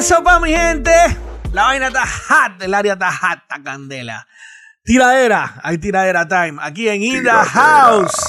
Eso 0.00 0.24
pa' 0.24 0.40
mi 0.40 0.48
gente. 0.48 0.90
La 1.52 1.64
vaina 1.64 1.88
está 1.88 2.06
hot, 2.06 2.62
el 2.62 2.72
área 2.72 2.94
está 2.94 3.12
hot, 3.12 3.40
está 3.42 3.62
candela. 3.62 4.26
Tiradera, 4.82 5.60
hay 5.62 5.76
tiradera 5.76 6.26
time. 6.26 6.56
Aquí 6.62 6.88
en 6.88 7.22
the 7.22 7.28
House. 7.28 8.26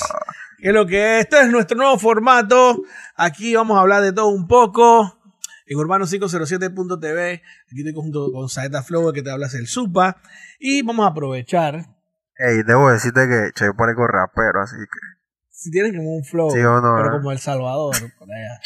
Que 0.57 0.73
lo 0.73 0.85
que 0.85 1.19
es. 1.19 1.23
Este 1.23 1.39
es 1.39 1.47
nuestro 1.49 1.77
nuevo 1.77 1.97
formato. 1.97 2.81
Aquí 3.15 3.55
vamos 3.55 3.77
a 3.77 3.79
hablar 3.79 4.03
de 4.03 4.11
todo 4.11 4.27
un 4.27 4.49
poco. 4.49 5.17
En 5.65 5.77
urbano507.tv. 5.77 7.33
Aquí 7.35 7.77
estoy 7.77 7.93
junto 7.93 8.33
con 8.33 8.49
Saeta 8.49 8.83
Flow, 8.83 9.13
que 9.13 9.21
te 9.21 9.31
hablas 9.31 9.53
el 9.53 9.67
Supa. 9.67 10.17
Y 10.59 10.81
vamos 10.81 11.05
a 11.05 11.11
aprovechar. 11.11 11.85
Ey, 12.35 12.63
debo 12.67 12.91
decirte 12.91 13.29
que 13.29 13.51
Che 13.55 13.71
parezco 13.71 14.05
rapero, 14.07 14.61
así 14.61 14.75
que. 14.75 14.99
Si 15.49 15.71
tienen 15.71 15.95
como 15.95 16.17
un 16.17 16.25
flow, 16.25 16.49
Sí 16.51 16.59
o 16.59 16.81
no, 16.81 16.95
pero 16.97 17.07
eh. 17.07 17.17
como 17.17 17.31
El 17.31 17.39
Salvador, 17.39 17.95
por 18.19 18.27
allá. 18.29 18.59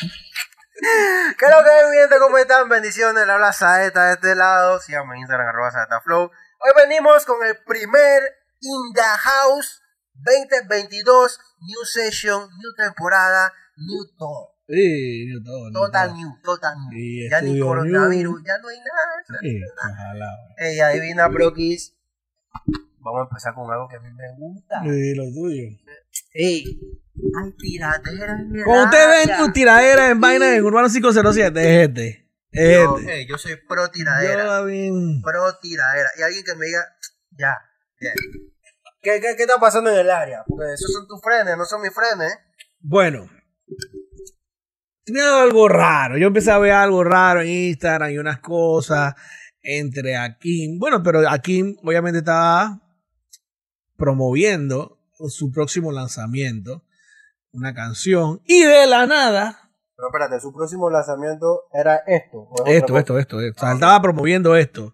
¿Qué 0.77 1.45
es 1.45 1.52
lo 1.52 1.63
que 1.63 1.70
es, 1.70 1.89
mi 1.89 1.97
gente? 1.97 2.15
¿Cómo 2.20 2.38
están? 2.38 2.67
Bendiciones, 2.67 3.29
habla 3.29 3.53
Saeta 3.53 4.07
de 4.07 4.13
este 4.15 4.35
lado. 4.35 4.79
Síganme 4.81 5.15
en 5.15 5.21
Instagram, 5.21 5.48
arroba 5.48 5.71
SaetaFlow. 5.71 6.23
Hoy 6.23 6.71
venimos 6.75 7.25
con 7.25 7.45
el 7.48 7.55
primer 7.63 8.23
In 8.59 8.93
the 8.93 9.01
House 9.01 9.81
2022 10.15 11.39
New 11.61 11.85
Session, 11.85 12.41
New 12.41 12.73
Temporada, 12.75 13.53
New 13.77 14.05
Todo. 14.17 14.55
Sí, 14.67 15.31
yo 15.31 15.41
todo, 15.43 15.71
Total 15.71 16.09
todo. 16.09 16.17
New, 16.17 16.41
Total 16.43 16.76
New. 16.89 16.99
Y 16.99 17.29
ya 17.29 17.39
ni 17.39 17.59
coronavirus, 17.59 18.35
new. 18.35 18.45
ya 18.45 18.57
no 18.57 18.67
hay 18.67 18.79
nada. 18.79 19.39
Sí, 19.41 19.62
ojalá. 19.77 20.27
Ey, 20.57 20.79
adivina, 20.81 21.27
Brokis. 21.29 21.95
Vamos 22.98 23.21
a 23.21 23.23
empezar 23.29 23.53
con 23.53 23.71
algo 23.71 23.87
que 23.87 23.95
a 23.95 23.99
mí 23.99 24.12
me 24.12 24.35
gusta. 24.37 24.81
Sí, 24.84 25.15
lo 25.15 25.23
tuyo. 25.31 25.70
Ey, 26.33 26.79
hay 27.41 27.51
tiraderas 27.57 28.41
en 28.41 28.55
el 28.55 28.63
Cuando 28.65 28.84
usted 28.85 29.09
ven 29.09 29.29
área. 29.31 29.37
tu 29.45 29.51
tiradera 29.51 30.09
en 30.09 30.20
vaina 30.21 30.55
en 30.55 30.63
Urbano 30.63 30.90
507, 30.90 31.59
es 31.84 31.90
este. 31.90 32.29
Es 32.51 32.84
Yo, 32.84 32.98
este. 32.99 33.13
ey, 33.20 33.27
yo 33.27 33.37
soy 33.37 33.55
pro 33.67 33.90
tiradera. 33.90 34.43
Yo 34.67 35.21
pro 35.23 35.57
tiradera. 35.62 36.09
Y 36.17 36.21
alguien 36.21 36.43
que 36.43 36.55
me 36.55 36.65
diga, 36.67 36.84
ya, 37.31 37.57
ya. 38.01 38.12
¿Qué, 39.01 39.20
qué, 39.21 39.35
qué 39.37 39.43
está 39.43 39.59
pasando 39.59 39.91
en 39.91 39.98
el 39.99 40.09
área? 40.09 40.43
Porque 40.48 40.73
esos 40.73 40.91
son 40.91 41.07
tus 41.07 41.21
frenes, 41.21 41.57
no 41.57 41.65
son 41.65 41.81
mis 41.81 41.93
frenes. 41.93 42.37
Bueno. 42.79 43.29
Tenía 45.03 45.41
algo 45.43 45.68
raro. 45.70 46.18
Yo 46.18 46.27
empecé 46.27 46.49
a 46.51 46.57
ver 46.57 46.71
algo 46.71 47.03
raro 47.03 47.41
en 47.41 47.47
Instagram 47.47 48.09
y 48.12 48.18
unas 48.18 48.40
cosas 48.40 49.13
entre 49.62 50.15
Akim. 50.18 50.79
Bueno, 50.79 51.03
pero 51.03 51.29
Akim 51.29 51.75
obviamente 51.84 52.20
estaba 52.20 52.81
promoviendo 53.97 54.95
su 55.30 55.52
próximo 55.52 55.91
lanzamiento. 55.91 56.84
Una 57.52 57.74
canción. 57.74 58.41
Y 58.46 58.63
de 58.63 58.85
la 58.85 59.05
nada. 59.05 59.71
Pero 59.96 60.10
espérate, 60.10 60.41
su 60.41 60.54
próximo 60.54 60.90
lanzamiento 60.90 61.63
era 61.71 62.02
esto. 62.05 62.40
¿o 62.40 62.54
es 62.55 62.62
otra 62.62 62.76
Esto, 62.76 62.98
esto, 62.98 63.20
esto. 63.20 63.40
esto. 63.40 63.58
O 63.58 63.60
sea, 63.62 63.70
él 63.71 63.76
estaba 63.76 64.02
promoviendo 64.02 64.56
esto. 64.58 64.94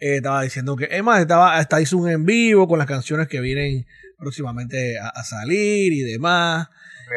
Eh, 0.00 0.16
estaba 0.16 0.42
diciendo 0.42 0.74
que, 0.74 0.88
es 0.90 1.02
más, 1.02 1.20
estaba, 1.20 1.56
hasta 1.56 1.80
hizo 1.80 1.96
un 1.96 2.08
en 2.08 2.24
vivo 2.24 2.66
con 2.66 2.78
las 2.78 2.88
canciones 2.88 3.28
que 3.28 3.40
vienen 3.40 3.86
próximamente 4.18 4.98
a, 4.98 5.08
a 5.08 5.22
salir 5.22 5.92
y 5.92 6.00
demás. 6.00 6.68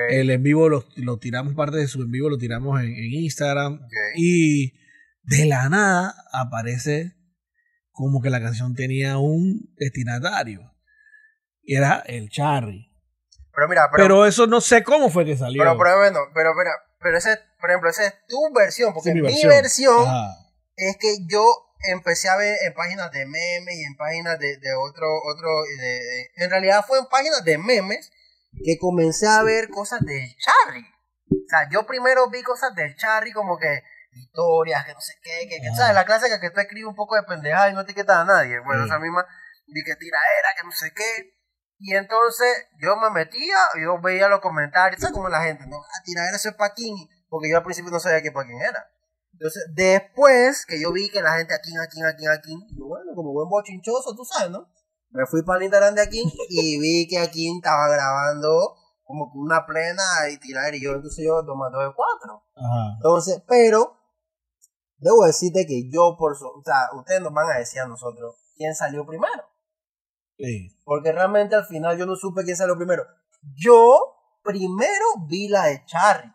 El 0.09 0.29
en 0.29 0.43
vivo 0.43 0.69
lo, 0.69 0.85
lo 0.97 1.17
tiramos, 1.17 1.55
parte 1.55 1.77
de 1.77 1.87
su 1.87 2.01
en 2.01 2.11
vivo 2.11 2.29
lo 2.29 2.37
tiramos 2.37 2.79
en, 2.81 2.87
en 2.87 3.13
Instagram. 3.13 3.79
Y 4.15 4.73
de 5.23 5.45
la 5.47 5.69
nada 5.69 6.13
aparece 6.31 7.15
como 7.91 8.21
que 8.21 8.29
la 8.29 8.41
canción 8.41 8.75
tenía 8.75 9.17
un 9.17 9.73
destinatario. 9.77 10.74
Era 11.67 12.03
el 12.05 12.29
Charry. 12.29 12.91
Pero 13.53 13.67
mira, 13.69 13.89
pero, 13.91 14.03
Pero, 14.03 14.25
eso 14.25 14.47
no 14.47 14.59
sé 14.61 14.83
cómo 14.83 15.09
fue 15.09 15.25
que 15.25 15.37
salió. 15.37 15.61
pero, 15.63 15.77
pero 15.77 15.97
bueno, 15.97 16.19
pero, 16.33 16.53
pero, 16.57 16.71
pero 16.99 17.17
ese, 17.17 17.39
por 17.59 17.69
ejemplo, 17.69 17.89
esa 17.89 18.05
es 18.05 18.13
tu 18.27 18.53
versión, 18.53 18.93
porque 18.93 19.11
Sí, 19.11 19.15
mi 19.15 19.21
mi 19.21 19.45
versión. 19.45 20.05
es 20.75 20.97
que 20.97 21.17
yo 21.29 21.45
empecé 21.89 22.27
a 22.29 22.35
ver 22.35 22.57
en 22.65 22.73
páginas 22.73 23.11
de 23.11 23.25
memes 23.25 23.75
y 23.75 23.83
en 23.83 23.95
páginas 23.95 24.37
de, 24.39 24.57
de 24.57 24.73
otro, 24.75 25.07
otro, 25.23 25.49
de- 25.77 25.83
de- 25.83 26.29
en 26.43 26.49
realidad 26.49 26.83
fue 26.85 26.99
en 26.99 27.05
páginas 27.05 27.43
de 27.45 27.57
memes 27.57 28.11
que 28.63 28.77
comencé 28.77 29.27
a 29.27 29.41
ver 29.43 29.69
cosas 29.69 30.01
del 30.01 30.27
Charry. 30.37 30.85
O 31.31 31.47
sea, 31.49 31.69
yo 31.71 31.85
primero 31.85 32.29
vi 32.29 32.41
cosas 32.43 32.75
del 32.75 32.95
Charry 32.97 33.31
como 33.31 33.57
que 33.57 33.83
historias, 34.11 34.85
que 34.85 34.93
no 34.93 35.01
sé 35.01 35.13
qué, 35.21 35.47
que, 35.47 35.61
que 35.61 35.67
Ah. 35.71 35.75
¿sabes? 35.75 35.95
La 35.95 36.05
clásica 36.05 36.39
que 36.39 36.49
tú 36.49 36.59
escribes 36.59 36.87
un 36.87 36.95
poco 36.95 37.15
de 37.15 37.23
pendejada 37.23 37.69
y 37.69 37.73
no 37.73 37.81
etiquetas 37.81 38.17
a 38.17 38.25
nadie. 38.25 38.59
Bueno, 38.59 38.83
Sí. 38.83 38.89
esa 38.89 38.99
misma, 38.99 39.25
vi 39.67 39.83
que 39.83 39.95
tiraera, 39.95 40.49
que 40.57 40.63
no 40.65 40.71
sé 40.71 40.91
qué. 40.93 41.34
Y 41.79 41.93
entonces 41.93 42.67
yo 42.81 42.95
me 42.95 43.09
metía, 43.09 43.57
yo 43.83 43.99
veía 44.01 44.29
los 44.29 44.39
comentarios, 44.39 45.01
¿sabes? 45.01 45.13
Como 45.13 45.29
la 45.29 45.43
gente, 45.43 45.65
no, 45.67 45.77
ah, 45.77 46.01
tiradera 46.03 46.37
eso 46.37 46.49
es 46.49 46.55
Paquín, 46.55 46.95
porque 47.29 47.49
yo 47.49 47.57
al 47.57 47.63
principio 47.63 47.91
no 47.91 47.99
sabía 47.99 48.21
qué 48.21 48.31
Paquín 48.31 48.61
era. 48.61 48.89
Entonces, 49.33 49.65
después 49.73 50.65
que 50.65 50.79
yo 50.79 50.93
vi 50.93 51.09
que 51.09 51.21
la 51.21 51.37
gente 51.37 51.53
aquí, 51.53 51.71
aquí, 51.77 52.01
aquí, 52.01 52.25
aquí, 52.27 52.55
bueno, 52.77 53.11
como 53.13 53.33
buen 53.33 53.49
bochinchoso, 53.49 54.15
tú 54.15 54.23
sabes, 54.23 54.49
¿no? 54.49 54.69
Me 55.09 55.25
fui 55.25 55.43
para 55.43 55.57
el 55.57 55.63
Instagram 55.63 55.95
de 55.95 56.01
aquí 56.03 56.23
y 56.49 56.79
vi 56.79 57.07
que 57.07 57.19
aquí 57.19 57.53
estaba 57.53 57.89
grabando 57.89 58.75
como 59.03 59.31
que 59.31 59.37
una 59.37 59.65
plena 59.65 60.03
y 60.31 60.37
tirar 60.37 60.73
y 60.73 60.81
yo, 60.81 60.93
entonces 60.93 61.23
yo 61.23 61.45
tomando 61.45 61.79
de 61.79 61.93
cuatro. 61.93 62.43
Ajá. 62.55 62.95
Entonces, 62.95 63.43
pero, 63.47 63.97
debo 64.97 65.25
decirte 65.25 65.65
que 65.67 65.89
yo, 65.91 66.15
por 66.17 66.35
su, 66.35 66.47
o 66.47 66.63
sea, 66.63 66.89
ustedes 66.97 67.21
nos 67.21 67.33
van 67.33 67.49
a 67.51 67.59
decir 67.59 67.81
a 67.81 67.87
nosotros 67.87 68.35
quién 68.55 68.73
salió 68.73 69.05
primero. 69.05 69.43
Sí. 70.37 70.75
Porque 70.83 71.11
realmente 71.11 71.55
al 71.55 71.65
final 71.65 71.97
yo 71.97 72.05
no 72.05 72.15
supe 72.15 72.43
quién 72.43 72.57
salió 72.57 72.75
primero. 72.77 73.05
Yo 73.53 73.99
primero 74.43 75.05
vi 75.27 75.47
la 75.47 75.65
de 75.65 75.83
Charry. 75.85 76.31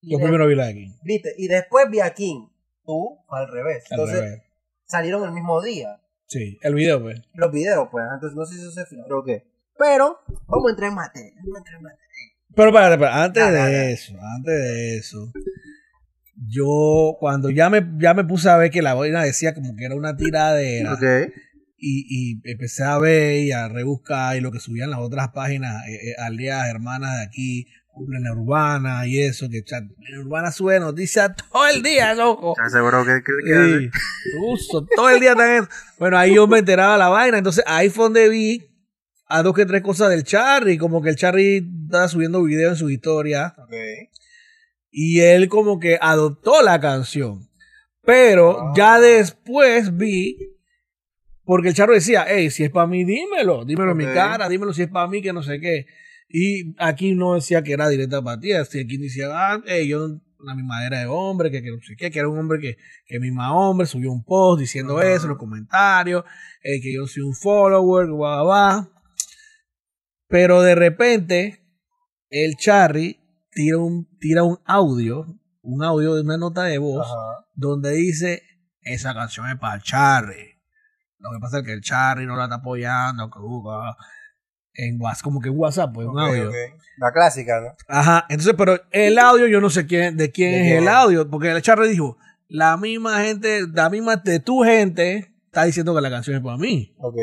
Y 0.00 0.12
Yo 0.12 0.18
primero 0.18 0.46
vi 0.46 0.54
la 0.54 0.66
de 0.66 0.70
aquí. 0.70 0.94
¿Viste? 1.02 1.34
Y 1.36 1.48
después 1.48 1.86
vi 1.90 2.00
a 2.00 2.14
King. 2.14 2.48
Tú, 2.84 3.18
al 3.28 3.48
revés. 3.48 3.84
Al 3.90 3.98
Entonces, 3.98 4.20
revés. 4.20 4.42
salieron 4.84 5.24
el 5.24 5.32
mismo 5.32 5.60
día. 5.60 6.00
Sí, 6.26 6.58
el 6.62 6.74
video, 6.74 7.02
pues. 7.02 7.20
Los 7.34 7.50
videos, 7.50 7.88
pues. 7.90 8.04
Entonces, 8.14 8.36
no 8.36 8.46
sé 8.46 8.54
si 8.54 8.60
eso 8.60 8.70
se 8.70 8.86
filtró 8.86 9.20
o 9.20 9.24
qué. 9.24 9.44
Pero, 9.78 10.20
vamos 10.46 10.68
a 10.68 10.70
entrar 10.70 10.90
en 10.90 10.94
materia. 10.94 11.32
Vamos 11.38 11.56
a 11.56 11.58
entrar 11.58 11.76
en 11.76 11.82
materia. 11.82 12.06
Pero 12.54 12.72
para, 12.72 13.24
antes 13.24 13.42
Dale, 13.42 13.58
de 13.58 13.92
eso, 13.92 14.14
antes 14.36 14.54
de 14.54 14.96
eso, 14.96 15.30
yo 16.48 17.16
cuando 17.20 17.50
ya 17.50 17.68
me, 17.68 17.86
ya 17.98 18.14
me 18.14 18.24
puse 18.24 18.48
a 18.48 18.56
ver 18.56 18.70
que 18.70 18.80
la 18.80 18.94
vaina 18.94 19.22
decía 19.22 19.54
como 19.54 19.76
que 19.76 19.84
era 19.84 19.94
una 19.94 20.16
tiradera 20.16 20.94
Ok. 20.94 21.32
Y, 21.78 22.06
y 22.08 22.50
empecé 22.50 22.84
a 22.84 22.98
ver 22.98 23.40
y 23.42 23.52
a 23.52 23.68
rebuscar 23.68 24.36
y 24.36 24.40
lo 24.40 24.50
que 24.52 24.60
subían 24.60 24.90
las 24.90 25.00
otras 25.00 25.28
páginas, 25.34 25.86
eh, 25.88 25.94
eh, 26.10 26.14
aldeas 26.18 26.68
hermanas 26.68 27.16
de 27.18 27.22
aquí, 27.24 27.66
la 28.08 28.32
urbana 28.32 29.06
y 29.06 29.20
eso, 29.22 29.48
que 29.48 29.62
chat, 29.64 29.82
la 30.10 30.20
urbana 30.20 30.52
sube 30.52 30.78
noticias 30.80 31.32
todo 31.50 31.66
el 31.68 31.82
día, 31.82 32.14
loco. 32.14 32.52
¿Estás 32.56 32.72
seguro 32.72 33.04
que, 33.06 33.22
que, 33.22 33.32
que- 33.44 33.78
Sí, 33.80 33.90
uso, 34.50 34.86
todo 34.94 35.08
el 35.08 35.18
día 35.20 35.34
también. 35.34 35.66
Bueno, 35.98 36.18
ahí 36.18 36.34
yo 36.34 36.46
me 36.46 36.58
enteraba 36.58 36.98
la 36.98 37.08
vaina. 37.08 37.38
Entonces 37.38 37.64
ahí 37.66 37.88
fue 37.88 38.04
donde 38.04 38.28
vi 38.28 38.62
a 39.28 39.42
dos 39.42 39.54
que 39.54 39.64
tres 39.64 39.80
cosas 39.82 40.10
del 40.10 40.24
Charry. 40.24 40.76
Como 40.76 41.00
que 41.00 41.08
el 41.08 41.16
Charry 41.16 41.66
estaba 41.86 42.06
subiendo 42.08 42.42
videos 42.42 42.72
en 42.72 42.78
su 42.78 42.90
historia. 42.90 43.54
Ok. 43.56 43.72
Y 44.90 45.20
él 45.20 45.48
como 45.48 45.78
que 45.80 45.98
adoptó 46.00 46.62
la 46.62 46.78
canción. 46.80 47.48
Pero 48.04 48.60
Ah. 48.60 48.72
ya 48.76 49.00
después 49.00 49.96
vi. 49.96 50.36
Porque 51.46 51.68
el 51.68 51.74
Charro 51.74 51.94
decía, 51.94 52.26
hey, 52.28 52.50
si 52.50 52.64
es 52.64 52.70
para 52.70 52.88
mí, 52.88 53.04
dímelo. 53.04 53.64
Dímelo 53.64 53.92
en 53.92 53.96
mi 53.96 54.04
cara, 54.04 54.48
dímelo 54.48 54.74
si 54.74 54.82
es 54.82 54.88
para 54.88 55.06
mí, 55.06 55.22
que 55.22 55.32
no 55.32 55.44
sé 55.44 55.60
qué. 55.60 55.86
Y 56.28 56.74
aquí 56.76 57.14
no 57.14 57.34
decía 57.34 57.62
que 57.62 57.72
era 57.72 57.88
directa 57.88 58.20
para 58.20 58.40
ti. 58.40 58.52
Así 58.52 58.80
aquí 58.80 58.96
decía, 58.98 59.28
ah, 59.30 59.62
hey, 59.64 59.86
yo 59.86 60.20
la 60.40 60.56
misma 60.56 60.84
era 60.84 60.98
de 60.98 61.06
hombre, 61.06 61.52
que, 61.52 61.62
que 61.62 61.70
no 61.70 61.78
sé 61.80 61.94
qué, 61.96 62.10
que 62.10 62.18
era 62.18 62.28
un 62.28 62.36
hombre 62.36 62.58
que, 62.58 62.76
que 63.06 63.20
misma 63.20 63.54
hombre 63.54 63.86
subió 63.86 64.10
un 64.10 64.24
post 64.24 64.60
diciendo 64.60 64.98
Ajá. 64.98 65.12
eso 65.12 65.24
en 65.24 65.30
los 65.30 65.38
comentarios, 65.38 66.24
eh, 66.62 66.80
que 66.82 66.92
yo 66.92 67.06
soy 67.06 67.22
un 67.22 67.34
follower, 67.34 68.08
guau, 68.08 68.44
guau. 68.44 68.90
Pero 70.28 70.62
de 70.62 70.74
repente, 70.74 71.60
el 72.28 72.56
Charry 72.56 73.20
tira 73.52 73.78
un, 73.78 74.08
tira 74.18 74.42
un 74.42 74.58
audio, 74.64 75.26
un 75.62 75.84
audio 75.84 76.16
de 76.16 76.22
una 76.22 76.36
nota 76.38 76.64
de 76.64 76.78
voz, 76.78 77.06
donde 77.54 77.92
dice, 77.92 78.42
esa 78.80 79.14
canción 79.14 79.48
es 79.48 79.58
para 79.60 79.76
el 79.76 79.82
Charry. 79.82 80.55
Lo 81.18 81.30
que 81.30 81.38
pasa 81.40 81.58
es 81.58 81.64
que 81.64 81.72
el 81.72 81.80
Charry 81.80 82.26
no 82.26 82.36
la 82.36 82.44
está 82.44 82.56
apoyando, 82.56 83.30
que 83.30 83.38
uh, 83.38 83.94
en 84.74 85.00
WhatsApp, 85.00 85.24
como 85.24 85.40
que 85.40 85.48
en 85.48 85.58
WhatsApp, 85.58 85.92
pues 85.92 86.06
un 86.06 86.18
audio. 86.18 86.48
ok. 86.48 86.54
La 86.98 87.12
clásica, 87.12 87.60
¿no? 87.60 87.74
Ajá, 87.88 88.26
entonces, 88.28 88.54
pero 88.56 88.80
el 88.90 89.18
audio 89.18 89.46
yo 89.46 89.60
no 89.60 89.70
sé 89.70 89.86
quién, 89.86 90.16
de 90.16 90.30
quién 90.30 90.52
¿De 90.52 90.60
es 90.60 90.66
quién 90.66 90.82
el 90.82 90.88
audio, 90.88 91.28
porque 91.28 91.50
el 91.50 91.62
Charry 91.62 91.88
dijo, 91.88 92.18
la 92.48 92.76
misma 92.76 93.20
gente, 93.22 93.66
la 93.72 93.90
misma 93.90 94.16
de 94.16 94.40
tu 94.40 94.62
gente 94.62 95.32
está 95.46 95.64
diciendo 95.64 95.94
que 95.94 96.00
la 96.00 96.10
canción 96.10 96.36
es 96.36 96.42
para 96.42 96.58
mí. 96.58 96.94
Ok. 96.98 97.16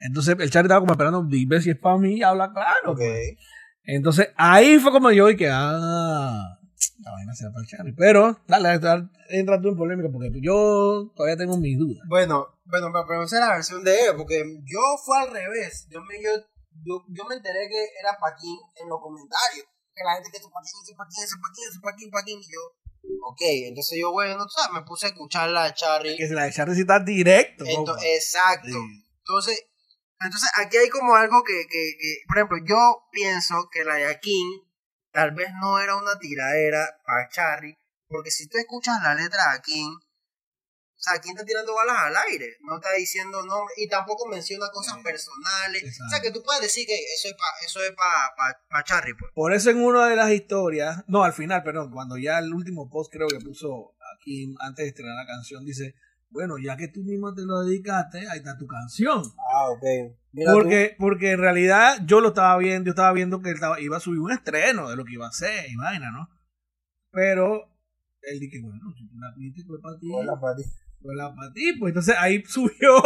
Entonces 0.00 0.36
el 0.38 0.50
Charry 0.50 0.66
estaba 0.66 0.80
como 0.80 0.92
esperando 0.92 1.26
ver 1.46 1.62
si 1.62 1.70
es 1.70 1.78
para 1.78 1.98
mí 1.98 2.22
habla 2.22 2.50
claro. 2.52 2.92
Ok. 2.92 2.98
pues. 2.98 3.36
Entonces 3.84 4.28
ahí 4.36 4.78
fue 4.78 4.92
como 4.92 5.10
yo 5.10 5.28
y 5.30 5.36
que, 5.36 5.48
ah, 5.50 6.58
la 7.04 7.12
vaina 7.12 7.34
será 7.34 7.50
para 7.52 7.62
el 7.62 7.68
Charry. 7.68 7.92
Pero, 7.94 8.40
dale, 8.48 8.78
dale, 8.78 9.08
entra 9.28 9.60
tú 9.60 9.68
en 9.68 9.76
polémica 9.76 10.08
porque 10.12 10.30
yo 10.42 11.12
todavía 11.14 11.36
tengo 11.36 11.56
mis 11.58 11.78
dudas. 11.78 12.02
Bueno, 12.08 12.48
bueno, 12.64 12.90
pero, 13.06 13.22
esa 13.24 13.36
es 13.36 13.40
la 13.46 13.54
versión 13.54 13.84
de 13.84 13.92
él, 14.06 14.16
porque 14.16 14.42
yo 14.64 14.80
fue 15.04 15.18
al 15.20 15.30
revés. 15.30 15.86
Yo 15.90 16.00
me, 16.02 16.16
yo, 16.22 16.30
yo, 16.84 17.04
yo 17.08 17.24
me 17.28 17.36
enteré 17.36 17.68
que 17.68 17.84
era 18.00 18.16
Paquín 18.18 18.56
en 18.82 18.88
los 18.88 19.00
comentarios. 19.00 19.66
Que 19.94 20.02
la 20.02 20.14
gente 20.14 20.30
que 20.30 20.38
es 20.38 20.42
Paquín, 20.42 20.80
es 20.82 20.96
Paquín, 20.96 21.22
es 21.24 21.36
Paquín, 21.38 21.64
es 21.70 21.78
Paquín, 21.80 22.10
Paquín. 22.10 22.38
Y 22.40 22.52
yo, 22.52 22.60
Ok, 23.26 23.40
entonces 23.68 23.98
yo, 24.00 24.12
bueno, 24.12 24.44
¿sabes? 24.48 24.72
me 24.72 24.82
puse 24.82 25.06
a 25.06 25.08
escuchar 25.10 25.50
la 25.50 25.64
de 25.66 25.74
Charlie. 25.74 26.16
Que 26.16 26.26
la 26.28 26.44
de 26.44 26.52
Charlie 26.52 26.74
sí 26.74 26.80
está 26.82 27.00
directo. 27.00 27.64
Ento- 27.64 27.92
compa. 27.92 28.06
exacto. 28.06 28.68
Sí. 28.68 29.04
Entonces, 29.18 29.66
entonces 30.20 30.50
aquí 30.58 30.76
hay 30.78 30.88
como 30.88 31.14
algo 31.14 31.42
que, 31.44 31.66
que, 31.68 31.92
que, 32.00 32.16
por 32.26 32.38
ejemplo, 32.38 32.58
yo 32.66 33.02
pienso 33.12 33.68
que 33.70 33.84
la 33.84 33.94
de 33.96 34.06
Akin 34.06 34.48
tal 35.14 35.30
vez 35.30 35.48
no 35.62 35.78
era 35.78 35.96
una 35.96 36.18
tiradera 36.18 36.84
para 37.06 37.28
Charlie, 37.30 37.78
porque 38.08 38.30
si 38.30 38.48
tú 38.48 38.58
escuchas 38.58 39.00
la 39.02 39.14
letra 39.14 39.50
de 39.52 39.58
Akin, 39.58 39.88
o 39.94 41.00
sea, 41.04 41.14
Akin 41.14 41.32
está 41.32 41.44
tirando 41.44 41.74
balas 41.74 41.96
al 42.02 42.16
aire, 42.28 42.56
no 42.62 42.76
está 42.76 42.92
diciendo 42.92 43.44
nombre 43.44 43.74
y 43.76 43.88
tampoco 43.88 44.26
menciona 44.26 44.66
cosas 44.72 44.96
Sí. 44.96 45.02
personales. 45.02 45.82
O 46.06 46.08
sea, 46.10 46.20
que 46.20 46.30
tú 46.32 46.42
puedes 46.42 46.62
decir 46.62 46.86
que 46.86 46.94
eso 46.94 47.28
es 47.28 47.34
para 47.34 47.64
eso 47.64 47.82
es 47.84 47.90
pa, 47.92 48.34
pa, 48.36 48.58
pa 48.68 48.82
Charlie, 48.84 49.14
pues. 49.14 49.30
Por 49.34 49.52
eso 49.52 49.70
en 49.70 49.82
una 49.84 50.08
de 50.08 50.16
las 50.16 50.30
historias, 50.30 51.04
no, 51.06 51.22
al 51.22 51.32
final, 51.32 51.62
perdón, 51.62 51.90
cuando 51.92 52.16
ya 52.18 52.38
el 52.38 52.52
último 52.52 52.88
post 52.90 53.12
creo 53.12 53.28
que 53.28 53.38
puso 53.40 53.94
aquí 54.16 54.52
antes 54.60 54.84
de 54.84 54.88
estrenar 54.88 55.14
la 55.16 55.26
canción, 55.26 55.64
dice, 55.64 55.94
bueno, 56.34 56.58
ya 56.58 56.76
que 56.76 56.88
tú 56.88 57.02
mismo 57.04 57.32
te 57.32 57.42
lo 57.42 57.62
dedicaste, 57.62 58.28
ahí 58.28 58.38
está 58.40 58.58
tu 58.58 58.66
canción. 58.66 59.22
Ah, 59.52 59.70
ok. 59.70 59.84
Porque, 60.52 60.96
porque 60.98 61.30
en 61.30 61.38
realidad 61.38 61.98
yo 62.04 62.20
lo 62.20 62.28
estaba 62.28 62.58
viendo, 62.58 62.86
yo 62.86 62.90
estaba 62.90 63.12
viendo 63.12 63.40
que 63.40 63.50
él 63.50 63.54
estaba- 63.54 63.80
iba 63.80 63.96
a 63.96 64.00
subir 64.00 64.18
un 64.18 64.32
estreno 64.32 64.90
de 64.90 64.96
lo 64.96 65.04
que 65.04 65.12
iba 65.14 65.26
a 65.26 65.28
hacer 65.28 65.70
y 65.70 65.76
vaina, 65.76 66.10
¿no? 66.10 66.28
Pero 67.12 67.70
él 68.22 68.40
dije, 68.40 68.60
bueno, 68.60 68.92
si 68.98 69.08
tú 69.08 69.16
la 69.18 69.32
pidiste, 69.34 69.62
fue 69.64 69.80
para 69.80 69.96
ti. 69.98 70.08
Para 70.40 70.56
ti. 70.56 70.62
Pues 71.04 71.90
entonces 71.90 72.14
ahí 72.18 72.42
subió, 72.48 73.02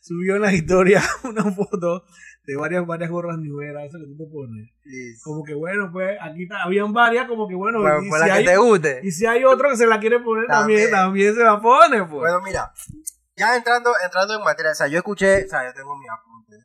subió 0.00 0.36
en 0.36 0.42
la 0.42 0.52
historia 0.52 1.02
una 1.24 1.44
foto 1.52 2.04
de 2.44 2.56
varias, 2.56 2.86
varias 2.86 3.10
gorras 3.10 3.38
niveras, 3.38 3.84
eso 3.88 3.98
que 3.98 4.06
tú 4.06 4.16
te 4.16 4.30
pones. 4.30 4.70
Como 5.22 5.42
que 5.42 5.54
bueno, 5.54 5.90
pues 5.92 6.16
aquí 6.20 6.48
habían 6.64 6.92
varias, 6.92 7.26
como 7.26 7.48
que 7.48 7.54
bueno, 7.54 7.80
Bueno, 7.80 8.02
y, 8.04 8.08
pues 8.08 8.22
si 8.22 8.28
la 8.28 8.34
que 8.34 8.38
hay, 8.40 8.44
te 8.46 8.56
guste. 8.56 9.00
y 9.02 9.10
si 9.10 9.26
hay 9.26 9.44
otro 9.44 9.68
que 9.68 9.76
se 9.76 9.86
la 9.86 9.98
quiere 9.98 10.20
poner 10.20 10.46
también, 10.46 10.90
También. 10.90 10.90
también 10.90 11.34
se 11.34 11.42
la 11.42 11.60
pone, 11.60 11.98
pues. 12.04 12.10
Bueno, 12.10 12.40
mira, 12.40 12.72
ya 13.36 13.56
entrando, 13.56 13.92
entrando 14.04 14.34
en 14.34 14.42
materia, 14.42 14.72
o 14.72 14.74
sea, 14.74 14.86
yo 14.86 14.98
escuché, 14.98 15.44
o 15.44 15.48
sea, 15.48 15.66
yo 15.66 15.74
tengo 15.74 15.96
mi 15.96 16.06
apunte. 16.08 16.56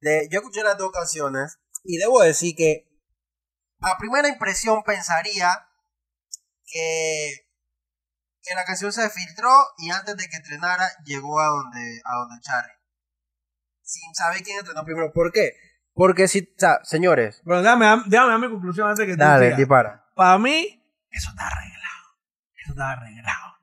De, 0.00 0.28
yo 0.30 0.38
escuché 0.38 0.62
las 0.62 0.78
dos 0.78 0.92
canciones 0.92 1.58
y 1.84 1.98
debo 1.98 2.22
decir 2.22 2.54
que 2.56 2.88
a 3.80 3.98
primera 3.98 4.28
impresión 4.28 4.82
pensaría 4.84 5.50
que, 6.64 7.47
que 8.42 8.54
la 8.54 8.64
canción 8.64 8.92
se 8.92 9.08
filtró 9.10 9.50
y 9.78 9.90
antes 9.90 10.16
de 10.16 10.24
que 10.28 10.36
estrenara 10.36 10.88
llegó 11.04 11.40
a 11.40 11.46
donde, 11.48 12.00
a 12.04 12.14
donde 12.16 12.40
Charlie. 12.40 12.72
Sin 13.82 14.14
saber 14.14 14.42
quién 14.42 14.58
estrenó 14.58 14.84
primero. 14.84 15.12
¿Por 15.12 15.32
qué? 15.32 15.52
Porque 15.94 16.28
si, 16.28 16.40
o 16.40 16.58
sea, 16.58 16.78
señores, 16.84 17.40
Bueno, 17.44 17.62
déjame, 17.62 17.86
déjame 18.06 18.30
dar 18.32 18.38
mi 18.40 18.48
conclusión 18.50 18.88
antes 18.88 19.04
que 19.06 19.12
tú 19.12 19.18
dale, 19.18 19.54
dispara. 19.56 20.04
Para 20.14 20.38
mí, 20.38 20.82
eso 21.10 21.30
está 21.30 21.46
arreglado. 21.46 22.04
Eso 22.62 22.70
está 22.72 22.90
arreglado. 22.92 23.54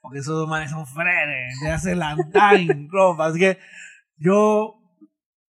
Porque 0.00 0.18
esos 0.18 0.34
dos 0.34 0.48
manes 0.48 0.70
son 0.70 0.86
frenes 0.86 1.60
de 1.62 1.70
hace 1.70 1.94
time, 2.32 2.88
compa. 2.90 3.26
Así 3.26 3.38
que 3.38 3.58
yo, 4.16 4.74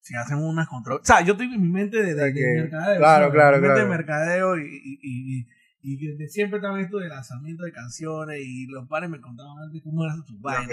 si 0.01 0.15
hacen 0.17 0.39
unas 0.39 0.67
control. 0.69 1.01
O 1.03 1.05
sea, 1.05 1.21
yo 1.21 1.33
estoy 1.33 1.53
en 1.53 1.61
mi 1.61 1.69
mente 1.69 1.99
de, 2.03 2.15
de, 2.15 2.25
de 2.25 2.33
que- 2.35 2.63
mercadeo. 2.63 2.99
claro, 2.99 3.25
¿sabes? 3.27 3.35
claro, 3.35 3.57
Mi 3.57 3.63
mente 3.63 3.75
claro. 3.75 3.91
de 3.91 3.97
mercadeo 3.97 4.57
y, 4.59 4.63
y, 4.63 4.99
y, 5.41 5.47
y- 5.83 5.95
y 5.95 5.99
que 5.99 6.17
de 6.17 6.29
siempre 6.29 6.61
también 6.61 6.87
esto 6.87 6.99
de 6.99 7.09
lanzamiento 7.09 7.65
de 7.65 7.73
canciones 7.73 8.39
y 8.45 8.67
los 8.67 8.87
pares 8.89 9.09
me 9.11 9.21
contaban 9.21 9.57
antes 9.65 9.83
cómo 9.83 10.05
eran 10.05 10.25
sus 10.27 10.41
vainas. 10.41 10.69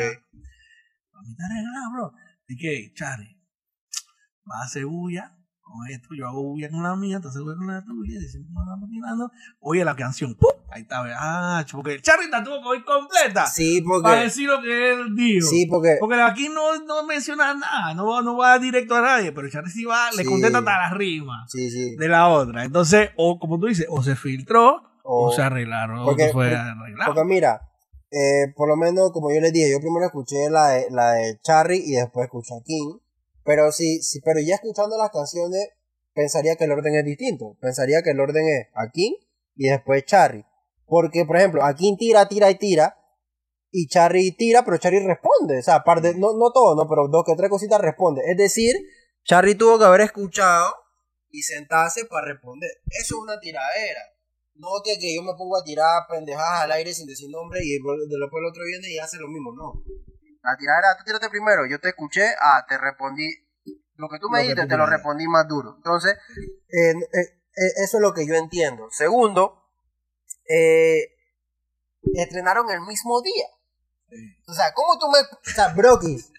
Para 1.12 1.24
mí 1.24 1.32
está 1.32 1.90
bro. 1.94 2.14
Y 2.48 2.58
que, 2.58 2.92
Charlie, 2.94 3.38
va 4.50 4.62
a 4.62 4.66
hacer 4.66 4.86
bulla 4.86 5.34
con 5.62 5.86
esto, 5.90 6.10
yo 6.18 6.26
hago 6.28 6.44
bulla 6.44 6.70
con 6.70 6.82
la 6.82 6.96
mía, 6.96 7.18
entonces 7.18 7.42
voy 7.42 7.58
con 7.58 7.68
la 7.68 7.84
tuya, 7.84 8.18
decimos, 8.20 8.48
vamos 8.66 8.90
tirando. 8.90 9.30
Oye, 9.60 9.84
la 9.84 9.98
canción, 9.98 10.34
¡pum! 10.36 10.52
Ahí 10.70 10.84
está, 10.84 11.04
ah, 11.18 11.66
porque 11.72 12.00
Charlie 12.02 12.30
la 12.30 12.42
tuvo 12.44 12.72
que 12.72 12.84
completa 12.86 13.46
Sí, 13.48 13.82
para 13.82 14.02
porque, 14.02 14.24
decir 14.26 14.48
lo 14.48 14.62
que 14.62 14.94
él 14.94 15.14
dijo. 15.16 15.48
sí, 15.48 15.66
porque, 15.66 15.98
Porque 16.00 16.22
aquí 16.22 16.48
no, 16.48 16.78
no 16.86 17.06
menciona 17.06 17.54
nada, 17.54 17.94
no, 17.96 18.06
va- 18.08 18.22
no 18.22 18.38
va 18.38 18.58
directo 18.60 18.96
a 18.96 19.02
nadie, 19.02 19.34
pero 19.34 19.50
Charlie 19.50 19.72
sí 19.72 19.84
va, 19.84 20.10
le 20.12 20.24
contesta 20.24 20.60
hasta 20.60 20.78
las 20.78 20.94
rimas 20.94 21.52
sí, 21.52 21.70
sí. 21.70 21.96
de 21.98 22.08
la 22.08 22.28
otra. 22.30 22.64
Entonces, 22.64 23.10
o 23.18 23.38
como 23.40 23.60
tú 23.60 23.68
dices, 23.68 23.88
o 23.90 24.02
se 24.04 24.16
filtró 24.16 24.87
o, 25.10 25.28
O- 25.28 25.32
se 25.32 25.42
arreglaron, 25.42 26.04
porque- 26.06 26.30
o 26.30 26.32
fue 26.34 26.48
arreglado. 26.54 27.14
Porque 27.14 27.24
mira, 27.26 27.62
eh, 28.12 28.52
por 28.56 28.68
lo 28.68 28.76
menos 28.76 29.12
como 29.12 29.32
yo 29.34 29.40
les 29.40 29.54
dije, 29.54 29.72
yo 29.72 29.80
primero 29.80 30.06
escuché 30.06 30.50
la 30.50 30.68
de, 30.70 30.88
la 30.92 31.12
de 31.14 31.40
Charry 31.42 31.82
y 31.86 31.94
después 31.96 32.26
escuché 32.26 32.54
a 32.56 32.64
King. 32.64 33.00
Pero 33.44 33.72
sí, 33.72 34.02
sí, 34.02 34.20
pero 34.26 34.40
ya 34.46 34.56
escuchando 34.56 34.98
las 34.98 35.10
canciones, 35.12 35.70
pensaría 36.14 36.56
que 36.58 36.66
el 36.66 36.72
orden 36.72 36.96
es 36.96 37.06
distinto. 37.06 37.56
Pensaría 37.62 38.02
que 38.02 38.10
el 38.12 38.20
orden 38.20 38.44
es 38.48 38.68
a 38.76 38.90
King 38.92 39.14
y 39.56 39.70
después 39.70 40.04
Charry. 40.06 40.44
Porque, 40.86 41.24
por 41.26 41.38
ejemplo, 41.38 41.64
a 41.64 41.74
King 41.74 41.96
tira, 41.98 42.28
tira 42.28 42.50
y 42.52 42.56
tira. 42.56 42.98
Y 43.72 43.88
Charry 43.88 44.32
tira, 44.32 44.64
pero 44.66 44.78
Charry 44.78 45.00
responde. 45.06 45.60
O 45.60 45.62
sea, 45.62 45.76
aparte, 45.76 46.14
no, 46.16 46.34
no 46.38 46.52
todo, 46.52 46.76
no, 46.76 46.90
pero 46.90 47.08
dos 47.08 47.24
que 47.26 47.36
tres 47.36 47.50
cositas 47.50 47.80
responde. 47.80 48.22
Es 48.30 48.38
decir, 48.38 48.74
Charry 49.24 49.56
tuvo 49.56 49.78
que 49.80 49.86
haber 49.86 50.02
escuchado 50.02 50.74
y 51.30 51.42
sentarse 51.42 52.06
para 52.06 52.28
responder. 52.28 52.70
Eso 52.90 53.16
es 53.18 53.22
una 53.22 53.40
tiradera. 53.40 54.00
No 54.58 54.70
que, 54.84 54.98
que 55.00 55.16
yo 55.16 55.22
me 55.22 55.34
pongo 55.38 55.58
a 55.58 55.64
tirar 55.64 56.04
pendejadas 56.10 56.62
al 56.62 56.72
aire 56.72 56.94
sin 56.94 57.06
decir 57.06 57.30
nombre 57.30 57.60
y 57.64 57.74
después 57.74 58.00
el 58.10 58.46
otro 58.50 58.64
viene 58.66 58.90
y 58.92 58.98
hace 58.98 59.18
lo 59.18 59.28
mismo. 59.28 59.54
No. 59.54 59.84
La 60.44 60.56
tiradera, 60.58 60.98
tú 60.98 61.04
tírate 61.06 61.30
primero. 61.30 61.66
Yo 61.66 61.80
te 61.80 61.90
escuché, 61.90 62.26
ah, 62.40 62.66
te 62.68 62.78
respondí. 62.78 63.30
Lo 63.96 64.08
que 64.10 64.20
tú 64.20 64.30
me 64.30 64.42
dijiste, 64.42 64.66
te 64.68 64.78
lo 64.78 64.86
respondí 64.86 65.28
más 65.28 65.48
duro. 65.48 65.74
Entonces, 65.78 66.16
eh, 66.70 66.92
eh, 66.92 67.38
eso 67.84 67.98
es 67.98 68.02
lo 68.02 68.14
que 68.14 68.26
yo 68.26 68.36
entiendo. 68.36 68.88
Segundo, 68.92 69.64
eh, 70.48 71.16
estrenaron 72.14 72.70
el 72.72 72.82
mismo 72.82 73.22
día. 73.22 73.48
O 74.48 74.54
sea, 74.54 74.74
¿cómo 74.74 74.98
tú 74.98 75.08
me... 75.10 75.20
O 75.20 75.54
sea, 75.54 75.74
Brokis, 75.74 76.32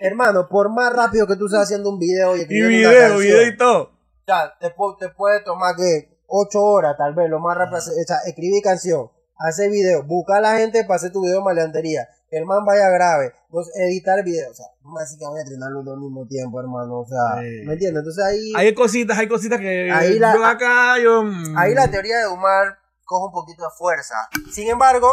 hermano, 0.00 0.48
por 0.48 0.70
más 0.70 0.92
rápido 0.92 1.26
que 1.26 1.36
tú 1.36 1.46
estés 1.46 1.60
haciendo 1.60 1.90
un 1.90 1.98
video 1.98 2.34
y 2.36 2.40
Y 2.40 2.42
escribiendo 2.42 2.88
una 2.88 2.88
video, 2.88 3.08
canción, 3.08 3.20
video 3.20 3.46
y 3.46 3.56
todo. 3.56 3.82
o 3.82 4.24
sea, 4.26 4.58
te, 4.58 4.74
te 4.98 5.08
puede 5.14 5.40
tomar 5.44 5.76
que 5.76 6.13
8 6.36 6.60
horas 6.62 6.96
tal 6.98 7.14
vez, 7.14 7.30
lo 7.30 7.38
más 7.38 7.56
rápido. 7.56 7.78
O 7.78 7.80
sea, 7.80 8.18
escribir 8.26 8.62
canción, 8.62 9.10
hacer 9.38 9.70
video, 9.70 10.02
buscar 10.02 10.38
a 10.38 10.40
la 10.40 10.56
gente 10.58 10.82
para 10.84 10.96
hacer 10.96 11.12
tu 11.12 11.22
video 11.22 11.38
de 11.38 11.44
maleantería, 11.44 12.08
el 12.30 12.44
man 12.46 12.64
vaya 12.64 12.88
grave, 12.90 13.32
pues, 13.50 13.70
editar 13.76 14.22
video. 14.24 14.50
O 14.50 14.54
sea, 14.54 14.66
decir 14.98 15.18
que 15.18 15.26
voy 15.26 15.38
a 15.38 15.42
entrenar 15.42 15.70
los 15.70 15.84
dos 15.84 15.94
al 15.94 16.00
mismo 16.00 16.26
tiempo, 16.26 16.58
hermano. 16.60 17.00
O 17.00 17.06
sea, 17.06 17.40
Sí. 17.40 17.64
¿me 17.66 17.74
entiendes? 17.74 18.00
Entonces 18.00 18.24
ahí, 18.24 18.52
Hay 18.56 18.74
cositas, 18.74 19.16
hay 19.18 19.28
cositas 19.28 19.60
que 19.60 19.90
Ahí 19.92 20.18
la- 20.18 20.34
yo 20.34 20.44
acá, 20.44 20.98
yo... 20.98 21.22
mm, 21.22 21.56
ahí 21.56 21.72
la 21.74 21.88
teoría 21.88 22.18
de 22.18 22.26
Umar 22.28 22.78
coge 23.04 23.26
un 23.26 23.32
poquito 23.32 23.62
de 23.62 23.70
fuerza. 23.78 24.14
Sin 24.52 24.68
embargo, 24.68 25.08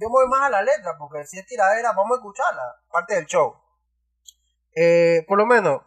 yo 0.00 0.08
me 0.08 0.12
voy 0.12 0.28
más 0.28 0.42
a 0.46 0.50
la 0.50 0.62
letra, 0.62 0.92
porque 0.98 1.26
si 1.26 1.38
es 1.38 1.46
tiradera, 1.46 1.92
vamos 1.92 2.12
a 2.16 2.20
escucharla, 2.20 2.62
parte 2.90 3.14
del 3.16 3.26
show. 3.26 3.52
Eh, 4.74 5.24
por 5.28 5.36
lo 5.36 5.44
menos, 5.44 5.82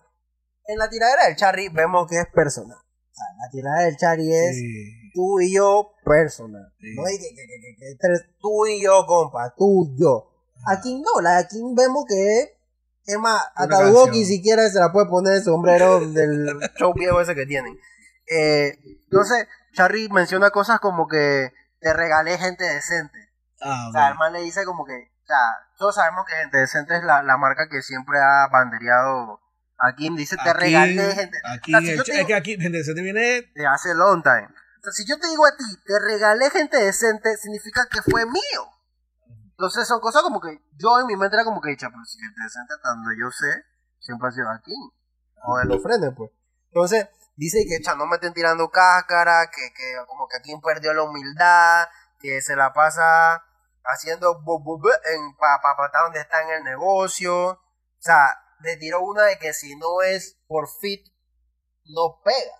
en 0.68 0.78
la 0.78 0.88
tiradera 0.90 1.26
del 1.26 1.36
Charry 1.36 1.70
vemos 1.70 2.08
que 2.08 2.20
es 2.20 2.28
personal. 2.28 2.78
O 3.16 3.18
sea, 3.18 3.26
la 3.40 3.50
tiradera 3.50 3.86
del 3.86 3.96
Charry 3.98 4.34
es 4.34 4.56
sí. 4.58 5.12
tú 5.14 5.40
y 5.40 5.54
yo 5.56 5.94
personal. 6.04 6.74
Sí. 6.80 6.94
No 6.96 7.06
hay 7.06 7.18
que, 7.18 7.30
que, 7.30 7.36
que, 7.36 7.76
que- 7.80 7.92
entre 7.92 8.10
tú 8.42 8.66
y 8.68 8.84
yo, 8.84 9.06
compa, 9.06 9.54
tú 9.58 9.86
y 9.86 10.02
yo. 10.02 10.32
Aquí 10.68 11.02
no, 11.02 11.22
la 11.22 11.32
de 11.36 11.38
aquí 11.44 11.62
vemos 11.76 12.04
que 12.08 12.58
es, 13.06 13.18
más, 13.20 13.42
hasta 13.56 13.84
Duoki 13.90 14.06
canción. 14.08 14.26
siquiera 14.26 14.68
se 14.70 14.80
la 14.80 14.92
puede 14.92 15.08
poner 15.08 15.36
el 15.36 15.44
sombrero 15.44 16.00
del 16.12 16.60
show 16.78 16.94
viejo 16.94 17.22
ese 17.22 17.36
que 17.36 17.46
tienen. 17.46 17.78
Eh, 18.30 18.78
entonces, 19.06 19.48
Charry 19.74 20.10
menciona 20.10 20.50
cosas 20.50 20.80
como 20.80 21.08
que 21.08 21.52
te 21.80 21.94
regalé 21.94 22.38
gente 22.38 22.64
decente. 22.66 23.18
Ah, 23.62 23.86
O 23.90 23.92
sea, 23.94 24.10
el 24.10 24.16
man 24.16 24.34
le 24.34 24.42
dice 24.42 24.66
como 24.66 24.84
que, 24.86 24.94
o 24.94 25.28
sea, 25.28 25.38
todos 25.78 25.96
sabemos 25.96 26.26
que 26.26 26.36
Gente 26.36 26.58
Decente 26.58 26.98
es 26.98 27.04
la, 27.04 27.24
la 27.24 27.38
marca 27.38 27.68
que 27.70 27.82
siempre 27.82 28.18
ha 28.20 28.48
bandereado 28.52 29.40
aquí. 29.78 30.10
Dice, 30.16 30.36
te 30.38 30.50
Aquí- 30.50 30.60
regalé 30.60 31.16
gente. 31.16 31.38
Aquí, 31.54 31.74
O 31.76 31.80
sea, 31.80 31.82
si 31.82 31.90
el 31.92 31.98
yo 31.98 32.04
ch- 32.04 32.06
te 32.08 32.22
es 32.22 32.28
que 32.28 32.36
aquí, 32.36 32.58
gente, 32.60 32.84
se 32.84 32.94
te 32.94 33.02
viene... 33.02 33.52
hace 33.70 33.94
long 33.94 34.22
time. 34.24 34.48
O 34.48 34.84
sea, 34.84 34.92
si 34.94 35.06
yo 35.08 35.20
te 35.20 35.28
digo 35.28 35.46
a 35.46 35.56
ti, 35.58 35.64
te 35.86 36.00
regalé 36.00 36.50
gente 36.50 36.78
decente, 36.78 37.36
significa 37.38 37.88
que 37.90 38.02
fue 38.02 38.26
mío. 38.26 38.70
Entonces 39.52 39.88
son 39.88 40.00
cosas 40.02 40.22
como 40.22 40.40
que 40.42 40.62
yo 40.78 41.00
en 41.00 41.08
mi 41.08 41.16
mente 41.16 41.36
era 41.38 41.46
como 41.46 41.62
que, 41.62 41.76
"Cha, 41.78 41.90
pero 41.90 42.04
si 42.06 42.20
gente 42.20 42.42
decente, 42.44 42.74
tanto 42.84 43.10
yo 43.20 43.32
sé, 43.32 43.64
siempre 44.00 44.28
ha 44.28 44.32
sido 44.32 44.50
aquí. 44.52 44.74
O 45.44 45.58
de 45.58 45.66
los 45.66 45.82
frenes, 45.82 46.12
pues. 46.16 46.30
Entonces, 46.68 47.08
dice 47.38 47.66
que, 47.68 47.82
cha, 47.82 47.96
no 47.96 48.06
me 48.06 48.16
estén 48.16 48.34
tirando 48.34 48.70
cáscara, 48.70 49.50
que, 49.50 49.74
que 49.74 49.96
como 50.08 50.28
que 50.28 50.38
aquí 50.38 50.54
perdió 50.64 50.94
la 50.94 51.04
humildad, 51.04 51.88
que 52.20 52.42
se 52.42 52.56
la 52.56 52.74
pasa 52.74 53.44
haciendo 53.86 54.42
bu, 54.42 54.60
bu, 54.62 54.78
bu 54.80 54.90
en 54.90 55.36
pa, 55.38 55.60
pa- 55.62 55.92
donde 56.04 56.20
está 56.20 56.42
en 56.42 56.50
el 56.50 56.64
negocio. 56.64 57.52
O 57.52 57.60
sea, 58.00 58.38
le 58.66 58.78
tiró 58.78 59.02
una 59.02 59.24
de 59.24 59.38
que 59.38 59.54
si 59.54 59.76
no 59.76 60.02
es 60.02 60.38
por 60.48 60.68
fit, 60.82 61.06
no 61.86 62.20
pega. 62.24 62.56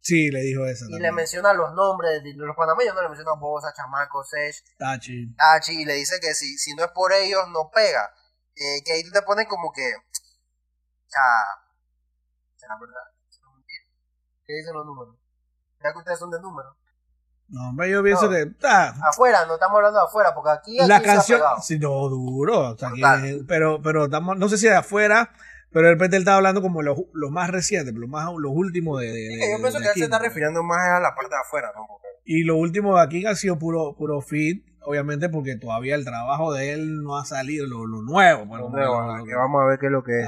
Sí, 0.00 0.30
le 0.30 0.40
dijo 0.40 0.64
eso. 0.64 0.86
Y 0.86 0.92
también. 0.92 1.02
le 1.02 1.12
menciona 1.12 1.52
los 1.52 1.74
nombres 1.74 2.22
de 2.22 2.32
los 2.34 2.56
panameños, 2.56 2.94
no 2.94 3.02
le 3.02 3.08
menciona 3.10 3.32
Bosa, 3.38 3.72
Chamaco, 3.76 4.24
Sech, 4.24 4.56
Tachi. 4.78 5.34
Tachi, 5.36 5.82
y 5.82 5.84
le 5.84 5.94
dice 5.94 6.18
que 6.20 6.34
si, 6.34 6.56
si 6.56 6.74
no 6.74 6.84
es 6.84 6.90
por 6.92 7.12
ellos, 7.12 7.42
no 7.52 7.70
pega. 7.70 8.10
Eh, 8.56 8.82
que 8.84 8.92
ahí 8.92 9.04
tú 9.04 9.10
te 9.10 9.22
pones 9.22 9.46
como 9.46 9.70
que. 9.72 9.92
Sea. 11.06 11.20
¿Será 12.56 12.74
verdad? 12.80 12.94
¿Será 13.28 13.48
mentira? 13.54 13.84
¿Qué 14.46 14.52
dicen 14.54 14.72
los 14.74 14.86
números? 14.86 15.16
¿Ya 15.82 15.92
que 15.92 15.98
ustedes 15.98 16.18
son 16.18 16.30
de 16.30 16.40
números? 16.40 16.74
No, 17.48 17.70
hombre, 17.70 17.90
yo 17.90 18.02
pienso 18.02 18.26
No. 18.26 18.30
que. 18.30 18.46
ah, 18.64 18.94
Afuera, 19.08 19.44
no 19.44 19.54
estamos 19.54 19.76
hablando 19.76 19.98
de 19.98 20.04
afuera, 20.06 20.34
porque 20.34 20.50
aquí, 20.50 20.78
aquí 20.78 20.88
la 20.88 21.02
canción. 21.02 21.40
Sí, 21.62 21.78
no, 21.78 22.08
duro. 22.08 22.76
pero, 23.48 23.80
pero 23.82 24.04
estamos, 24.04 24.36
no 24.38 24.48
sé 24.48 24.56
si 24.56 24.66
de 24.68 24.76
afuera, 24.76 25.32
pero 25.72 25.86
de 25.86 25.92
repente 25.92 26.16
él 26.16 26.22
estaba 26.22 26.36
hablando 26.38 26.62
como 26.62 26.82
los, 26.82 26.98
los 27.14 27.30
más 27.30 27.50
recientes, 27.50 27.94
los 27.94 28.08
más 28.08 28.26
los 28.38 28.52
últimos 28.54 29.00
de. 29.00 29.06
de- 29.12 29.50
yo 29.52 29.58
pienso 29.60 29.78
de 29.78 29.84
que 29.84 29.88
él 29.90 29.94
se 29.94 30.04
está 30.04 30.18
refiriendo 30.18 30.62
más 30.62 30.78
a 30.88 31.00
la 31.00 31.14
parte 31.14 31.30
de 31.34 31.40
afuera, 31.40 31.72
Y 32.24 32.44
lo 32.44 32.56
último 32.56 32.96
de 32.96 33.02
aquí 33.02 33.26
ha 33.26 33.34
sido 33.34 33.58
puro, 33.58 33.94
puro 33.96 34.20
fit, 34.20 34.64
obviamente 34.82 35.28
porque 35.28 35.56
todavía 35.56 35.94
el 35.94 36.04
trabajo 36.04 36.52
de 36.52 36.72
él 36.72 37.02
no 37.02 37.18
ha 37.18 37.24
salido, 37.24 37.66
lo, 37.66 37.86
lo 37.86 38.02
nuevo. 38.02 38.46
bueno, 38.46 38.64
Lo 38.64 38.70
nuevo, 38.70 39.16
lo- 39.18 39.24
que 39.24 39.34
vamos 39.34 39.62
a 39.62 39.66
ver 39.66 39.78
qué 39.78 39.86
es 39.86 39.92
lo 39.92 40.02
que 40.04 40.20
es. 40.20 40.26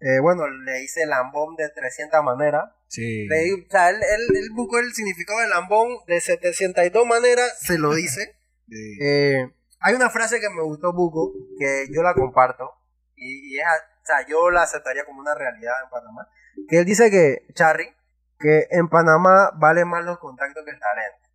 Eh, 0.00 0.20
bueno, 0.20 0.46
le 0.48 0.82
hice 0.84 1.06
lambón 1.06 1.56
de 1.56 1.68
300 1.70 2.22
maneras. 2.22 2.64
sí. 2.88 3.26
Le, 3.26 3.54
o 3.54 3.56
sea, 3.70 3.90
él, 3.90 3.96
él, 3.96 4.36
él 4.36 4.48
buscó 4.54 4.78
el 4.78 4.92
significado 4.92 5.40
de 5.40 5.48
lambón 5.48 5.88
de 6.06 6.20
702 6.20 7.06
maneras, 7.06 7.58
se 7.60 7.78
lo 7.78 7.94
dice. 7.94 8.36
sí. 8.68 8.98
Eh, 9.02 9.50
hay 9.80 9.94
una 9.94 10.10
frase 10.10 10.38
que 10.40 10.50
me 10.50 10.62
gustó 10.62 10.92
Buco, 10.92 11.32
que 11.58 11.86
yo 11.94 12.02
la 12.02 12.14
comparto, 12.14 12.70
y, 13.16 13.54
y 13.54 13.58
es, 13.58 13.64
o 14.06 14.08
sea, 14.16 14.24
yo 14.28 14.50
la 14.52 14.62
aceptaría 14.62 15.04
como 15.04 15.18
una 15.20 15.34
realidad 15.34 15.74
en 15.82 15.90
Panamá, 15.90 16.28
que 16.68 16.78
él 16.78 16.84
dice 16.84 17.10
que, 17.10 17.52
Charry, 17.54 17.92
que 18.38 18.68
en 18.70 18.88
Panamá 18.88 19.50
vale 19.56 19.84
más 19.84 20.04
los 20.04 20.18
contactos 20.20 20.64
que 20.64 20.70
el 20.70 20.78
talento. 20.78 21.28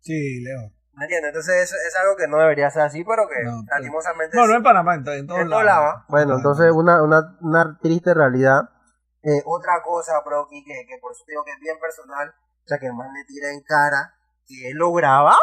Sí, 0.00 0.42
Leo. 0.42 0.72
¿Me 0.94 1.04
entiendes? 1.04 1.28
Entonces 1.28 1.54
es, 1.64 1.72
es 1.72 1.96
algo 2.00 2.16
que 2.16 2.26
no 2.28 2.38
debería 2.38 2.70
ser 2.70 2.82
así, 2.82 3.04
pero 3.04 3.28
que 3.28 3.42
No, 3.44 3.62
pero- 3.66 3.76
lastimosamente... 3.76 4.36
No, 4.36 4.46
no 4.46 4.54
en 4.56 4.62
Panamá, 4.62 4.94
en, 4.94 5.06
en 5.06 5.26
todos 5.26 5.46
lados. 5.48 5.64
lados. 5.64 5.94
Bueno, 6.08 6.36
entonces 6.36 6.70
una, 6.72 7.02
una, 7.02 7.36
una 7.42 7.78
triste 7.82 8.14
realidad. 8.14 8.62
Eh, 9.22 9.42
otra 9.44 9.82
cosa, 9.84 10.12
bro, 10.24 10.48
que, 10.48 10.62
que, 10.64 10.98
por 11.02 11.12
eso 11.12 11.24
digo 11.28 11.44
que 11.44 11.50
es 11.52 11.60
bien 11.60 11.78
personal, 11.78 12.28
o 12.28 12.66
sea, 12.68 12.78
que 12.78 12.90
man 12.92 13.12
le 13.12 13.24
tira 13.26 13.50
en 13.50 13.62
cara 13.62 14.14
que 14.46 14.70
él 14.70 14.76
lo 14.78 14.92
grababa. 14.92 15.36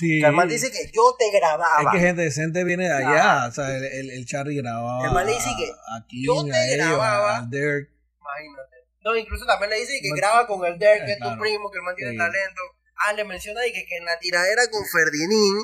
Sí. 0.00 0.22
El 0.22 0.32
man 0.32 0.48
dice 0.48 0.70
que 0.70 0.90
yo 0.92 1.14
te 1.18 1.30
grababa. 1.38 1.82
Es 1.82 1.88
que 1.92 1.98
gente 2.00 2.22
decente 2.22 2.64
viene 2.64 2.84
de 2.88 2.92
allá. 2.94 3.46
O 3.48 3.52
sea, 3.52 3.76
el, 3.76 3.84
el, 3.84 4.10
el 4.10 4.26
Charlie 4.26 4.56
grababa. 4.62 5.06
El 5.06 5.12
man 5.12 5.26
le 5.26 5.32
dice 5.32 5.50
que 5.58 5.70
a 5.70 6.06
King, 6.08 6.24
yo 6.24 6.44
te 6.44 6.52
a 6.52 6.66
ellos, 6.66 6.76
grababa. 6.88 7.36
a 7.38 7.46
Derek. 7.46 7.90
Imagínate. 8.18 8.76
No, 9.04 9.16
incluso 9.16 9.44
también 9.46 9.70
le 9.70 9.76
dice 9.80 9.92
que 10.02 10.08
No- 10.10 10.16
graba 10.16 10.46
con 10.46 10.64
el 10.64 10.78
Derek, 10.78 11.04
que 11.06 11.12
es 11.12 11.18
tu 11.18 11.38
primo, 11.38 11.70
que 11.70 11.78
el 11.78 11.84
man 11.84 11.94
tiene 11.96 12.12
Sí. 12.12 12.18
talento. 12.18 12.62
Ah, 13.06 13.12
le 13.14 13.24
menciona 13.24 13.60
ahí 13.60 13.72
que, 13.72 13.84
que 13.86 13.96
en 13.96 14.04
la 14.04 14.18
tiradera 14.18 14.62
con 14.70 14.82
Ferdinín, 14.84 15.56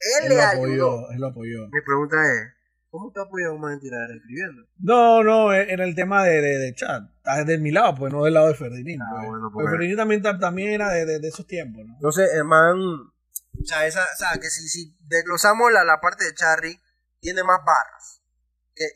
él, 0.00 0.22
Él 0.24 0.28
le 0.30 0.34
lo 0.36 0.42
ayudó. 0.42 0.90
apoyó. 0.90 1.10
Él 1.12 1.20
lo 1.20 1.26
apoyó. 1.28 1.58
Mi 1.70 1.80
pregunta 1.86 2.16
es, 2.32 2.48
¿cómo 2.90 3.12
te 3.12 3.20
apoyó 3.20 3.54
un 3.54 3.60
man 3.60 3.74
en 3.74 3.80
tiradera 3.80 4.14
escribiendo? 4.14 4.62
No, 4.78 5.22
no, 5.22 5.54
en 5.54 5.78
el 5.80 5.94
tema 5.94 6.24
de, 6.24 6.40
de, 6.40 6.58
de 6.58 6.74
chat. 6.74 7.02
Estás 7.18 7.46
de 7.46 7.58
mi 7.58 7.70
lado, 7.70 7.94
pues 7.94 8.12
no 8.12 8.24
del 8.24 8.34
lado 8.34 8.48
de 8.48 8.54
Ferdinand. 8.54 9.02
Ah, 9.02 9.14
pues. 9.18 9.28
bueno, 9.28 9.50
Porque 9.52 9.64
pues. 9.66 9.72
Ferdinand 9.72 9.98
también, 9.98 10.22
ta- 10.22 10.38
también 10.38 10.70
era 10.70 10.90
de, 10.90 11.06
de, 11.06 11.18
de 11.20 11.28
esos 11.28 11.46
tiempos, 11.46 11.84
¿no? 11.86 11.94
Entonces, 11.94 12.28
el 12.34 12.44
man, 12.44 12.76
o 13.58 13.64
sea, 13.64 13.86
esa, 13.86 14.02
o 14.02 14.16
sea 14.16 14.38
que 14.40 14.50
si, 14.50 14.68
si 14.68 14.96
desglosamos 15.00 15.72
la, 15.72 15.84
la 15.84 16.00
parte 16.00 16.24
de 16.24 16.34
Charry, 16.34 16.80
tiene 17.20 17.42
más 17.42 17.60
barras. 17.64 18.22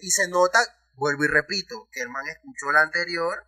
Y 0.00 0.11
se 0.11 0.28
nota, 0.28 0.61
vuelvo 0.94 1.25
y 1.25 1.28
repito, 1.28 1.88
que 1.92 2.00
el 2.00 2.08
man 2.08 2.26
escuchó 2.28 2.73
la 2.73 2.82
anterior 2.82 3.46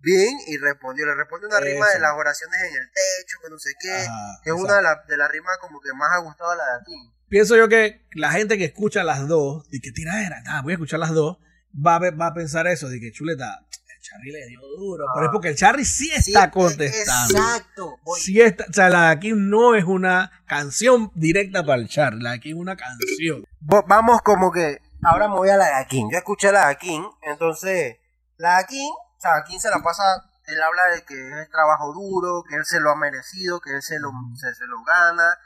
bien 0.00 0.36
y 0.46 0.58
respondió. 0.58 1.06
Le 1.06 1.14
responde 1.14 1.46
una 1.46 1.60
rima 1.60 1.88
de 1.88 2.00
las 2.00 2.12
oraciones 2.12 2.60
en 2.60 2.74
el 2.74 2.90
techo, 2.92 3.38
que 3.42 3.50
no 3.50 3.58
sé 3.58 3.70
qué, 3.80 3.94
Ajá, 3.94 4.40
que 4.44 4.50
es 4.50 4.56
exacto. 4.56 4.64
una 4.64 4.76
de 4.76 4.82
las 4.82 5.06
de 5.06 5.16
las 5.16 5.30
rimas 5.30 5.56
como 5.60 5.80
que 5.80 5.92
más 5.94 6.10
ha 6.12 6.18
gustado 6.18 6.50
a 6.50 6.56
la 6.56 6.64
de 6.64 6.80
aquí. 6.82 7.12
Pienso 7.28 7.56
yo 7.56 7.68
que 7.68 8.06
la 8.12 8.30
gente 8.32 8.58
que 8.58 8.66
escucha 8.66 9.02
las 9.02 9.26
dos, 9.26 9.66
y 9.70 9.80
que 9.80 9.92
tiradera, 9.92 10.42
ah, 10.48 10.60
voy 10.62 10.72
a 10.72 10.74
escuchar 10.74 11.00
las 11.00 11.12
dos, 11.12 11.38
va 11.74 11.96
a, 11.96 12.10
va 12.10 12.26
a 12.26 12.34
pensar 12.34 12.66
eso, 12.66 12.90
de 12.90 13.00
que 13.00 13.12
chuleta, 13.12 13.66
Charry 14.02 14.30
le 14.32 14.46
dio 14.48 14.60
duro. 14.76 15.04
Pero 15.14 15.26
es 15.26 15.32
porque 15.32 15.48
el 15.48 15.56
Charry 15.56 15.84
sí 15.84 16.10
está 16.12 16.44
Sí, 16.44 16.50
contestando. 16.50 17.38
Exacto. 17.38 17.96
voy. 18.02 18.20
Sí 18.20 18.40
está, 18.40 18.64
o 18.68 18.72
sea, 18.72 18.88
la 18.90 19.02
de 19.02 19.08
aquí 19.12 19.32
no 19.34 19.74
es 19.74 19.84
una 19.84 20.30
canción 20.46 21.10
directa 21.14 21.64
para 21.64 21.80
el 21.80 21.88
Charry, 21.88 22.20
la 22.20 22.30
de 22.30 22.36
aquí 22.36 22.50
es 22.50 22.56
una 22.56 22.76
canción. 22.76 23.44
Vamos 23.60 24.20
como 24.22 24.50
que, 24.52 24.80
ahora 25.02 25.28
me 25.28 25.36
voy 25.36 25.48
a 25.48 25.56
la 25.56 25.66
de 25.66 25.74
Akin. 25.74 26.10
Yo 26.10 26.18
escuché 26.18 26.52
la 26.52 26.66
de 26.66 26.72
Akin, 26.72 27.04
entonces, 27.22 27.96
la 28.36 28.56
de 28.56 28.64
Akin, 28.64 28.90
o 28.90 29.20
sea, 29.20 29.36
Akin 29.36 29.60
se 29.60 29.70
la 29.70 29.78
pasa, 29.82 30.02
él 30.46 30.60
habla 30.60 30.82
de 30.96 31.04
que 31.04 31.14
es 31.42 31.50
trabajo 31.50 31.92
duro, 31.94 32.42
que 32.48 32.56
él 32.56 32.64
se 32.64 32.80
lo 32.80 32.90
ha 32.90 32.96
merecido, 32.96 33.60
que 33.60 33.70
él 33.74 33.82
se 33.82 33.98
lo, 34.00 34.10
se, 34.34 34.52
se 34.54 34.66
lo 34.66 34.82
gana. 34.84 35.38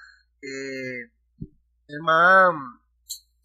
Eh, 0.43 1.13
el 1.89 2.01
man, 2.03 2.55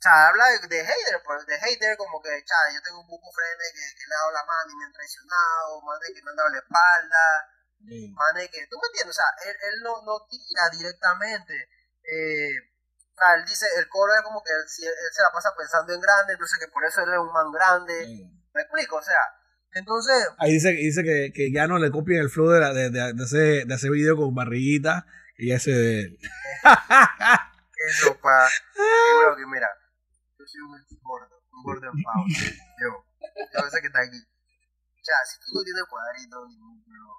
o 0.02 0.04
sea, 0.04 0.34
habla 0.34 0.50
de, 0.50 0.66
de 0.66 0.82
hater, 0.82 1.22
pues, 1.24 1.46
de 1.46 1.58
hater 1.62 1.94
como 1.96 2.18
que, 2.26 2.34
cha, 2.42 2.58
yo 2.74 2.82
tengo 2.82 3.02
un 3.02 3.08
buco 3.08 3.30
frente 3.30 3.70
que, 3.70 3.86
que 4.02 4.06
le 4.10 4.16
ha 4.18 4.26
dado 4.26 4.32
la 4.34 4.46
mano 4.50 4.68
y 4.74 4.76
me 4.82 4.86
han 4.90 4.94
traicionado, 4.98 5.78
man 5.86 6.00
de 6.02 6.10
que 6.10 6.24
me 6.26 6.30
han 6.34 6.38
dado 6.42 6.50
la 6.50 6.58
espalda, 6.58 7.26
de 7.86 8.50
que, 8.50 8.66
¿tú 8.66 8.82
me 8.82 8.88
entiendes? 8.90 9.14
O 9.14 9.20
sea, 9.22 9.30
él, 9.46 9.54
él 9.62 9.78
no, 9.86 10.02
no 10.02 10.26
tira 10.26 10.70
directamente. 10.74 11.54
Eh, 12.02 12.50
o 13.14 13.14
sea, 13.14 13.36
él 13.38 13.46
dice, 13.46 13.66
el 13.78 13.86
coro 13.90 14.10
es 14.18 14.22
como 14.26 14.42
que 14.42 14.50
él, 14.54 14.66
si- 14.68 14.86
él 14.90 15.12
se 15.14 15.22
la 15.22 15.30
pasa 15.32 15.54
pensando 15.56 15.94
en 15.94 16.02
grande, 16.02 16.34
entonces 16.34 16.58
que 16.58 16.68
por 16.74 16.82
eso 16.86 17.02
él 17.06 17.14
es 17.14 17.20
un 17.22 17.32
man 17.32 17.52
grande. 17.54 18.26
¿Me 18.54 18.62
explico? 18.62 18.98
O 18.98 19.04
sea, 19.06 19.22
entonces, 19.74 20.18
Ahí 20.40 20.54
dice, 20.54 20.70
dice 20.74 21.04
que, 21.04 21.32
que 21.34 21.52
ya 21.54 21.68
no 21.68 21.78
le 21.78 21.92
copien 21.92 22.20
el 22.22 22.30
flow 22.34 22.50
de, 22.50 22.60
la- 22.60 22.74
de, 22.74 22.90
de, 22.90 23.14
de 23.14 23.24
hacer, 23.24 23.66
de 23.70 23.74
hacer 23.74 23.92
video 23.92 24.18
con 24.18 24.34
barriguita 24.34 25.06
y 25.38 25.54
ese 25.54 25.72
de 25.72 26.00
él. 26.02 26.18
eso 27.88 28.18
pa. 28.20 28.50
y 28.76 29.36
que 29.38 29.46
mira, 29.48 29.70
soy 30.52 30.62
un 30.62 31.00
gordo, 31.02 31.36
un 31.54 31.64
gordo 31.64 31.86
en 31.88 32.04
pavo. 32.04 32.26
Yo, 32.82 32.90
yo 33.54 33.70
sé 33.70 33.82
que 33.82 33.88
está 33.88 34.00
aquí. 34.02 34.18
Sea, 35.02 35.16
si 35.26 35.40
tú 35.40 35.54
no 35.58 35.64
tienes 35.64 35.84
cuadrito, 35.90 36.46
ningún 36.48 36.84
bro, 36.86 37.10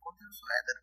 ponte 0.00 0.24
un 0.24 0.32
suéter. 0.32 0.76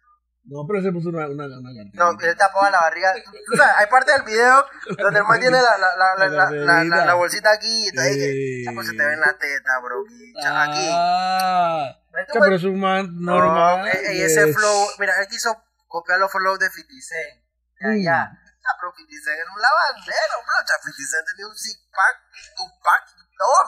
No, 0.45 0.67
pero 0.67 0.81
se 0.83 0.91
puso 0.91 1.07
una, 1.09 1.25
una, 1.29 1.45
una. 1.45 1.69
No, 1.93 2.19
él 2.19 2.35
tapaba 2.37 2.69
la 2.69 2.81
barriga. 2.81 3.13
Tú, 3.23 3.31
tú 3.31 3.55
sabes, 3.55 3.73
hay 3.77 3.87
parte 3.87 4.11
del 4.11 4.23
video 4.23 4.65
donde 4.97 5.19
el 5.19 5.25
man 5.25 5.39
tiene 5.39 5.57
la, 5.61 5.77
la, 5.77 5.95
la, 5.95 6.27
la, 6.27 6.83
la, 6.83 7.05
la, 7.05 7.13
bolsita 7.13 7.51
aquí 7.53 7.85
y 7.85 7.87
está 7.87 8.01
ahí 8.03 8.15
que, 8.17 8.61
chapo, 8.65 8.83
se 8.83 8.91
te 8.91 9.05
ve 9.05 9.13
en 9.13 9.19
la 9.21 9.37
teta, 9.37 9.79
bro. 9.81 10.03
Aquí. 10.03 10.33
cha- 10.41 10.63
aquí. 10.63 10.87
Ah, 10.91 11.95
Este 12.19 12.39
pero 12.39 12.55
es 12.55 12.63
un 12.65 12.79
man 12.79 13.07
No, 13.21 13.37
normal. 13.39 13.87
eh, 13.87 14.17
y 14.17 14.21
ese 14.21 14.47
de- 14.47 14.53
flow, 14.53 14.87
mira, 14.99 15.13
él 15.21 15.27
quiso 15.29 15.55
copiar 15.87 16.19
los 16.19 16.29
flows 16.31 16.59
de 16.59 16.69
50 16.69 16.93
Cent. 17.07 17.43
Ya, 17.79 17.87
Mm. 17.87 18.03
ya. 18.03 18.39
Pero 18.63 18.93
50 18.95 19.11
Cent 19.23 19.39
era 19.39 19.51
un 19.51 19.61
lavandero, 19.61 20.35
bro. 20.43 20.55
Ya, 20.63 20.75
50 20.79 21.11
Cent 21.11 21.25
tenía 21.27 21.47
un 21.47 21.55
six 21.55 21.75
pack, 21.91 22.15
un 22.63 22.71
pack 22.83 23.03
todo. 23.37 23.63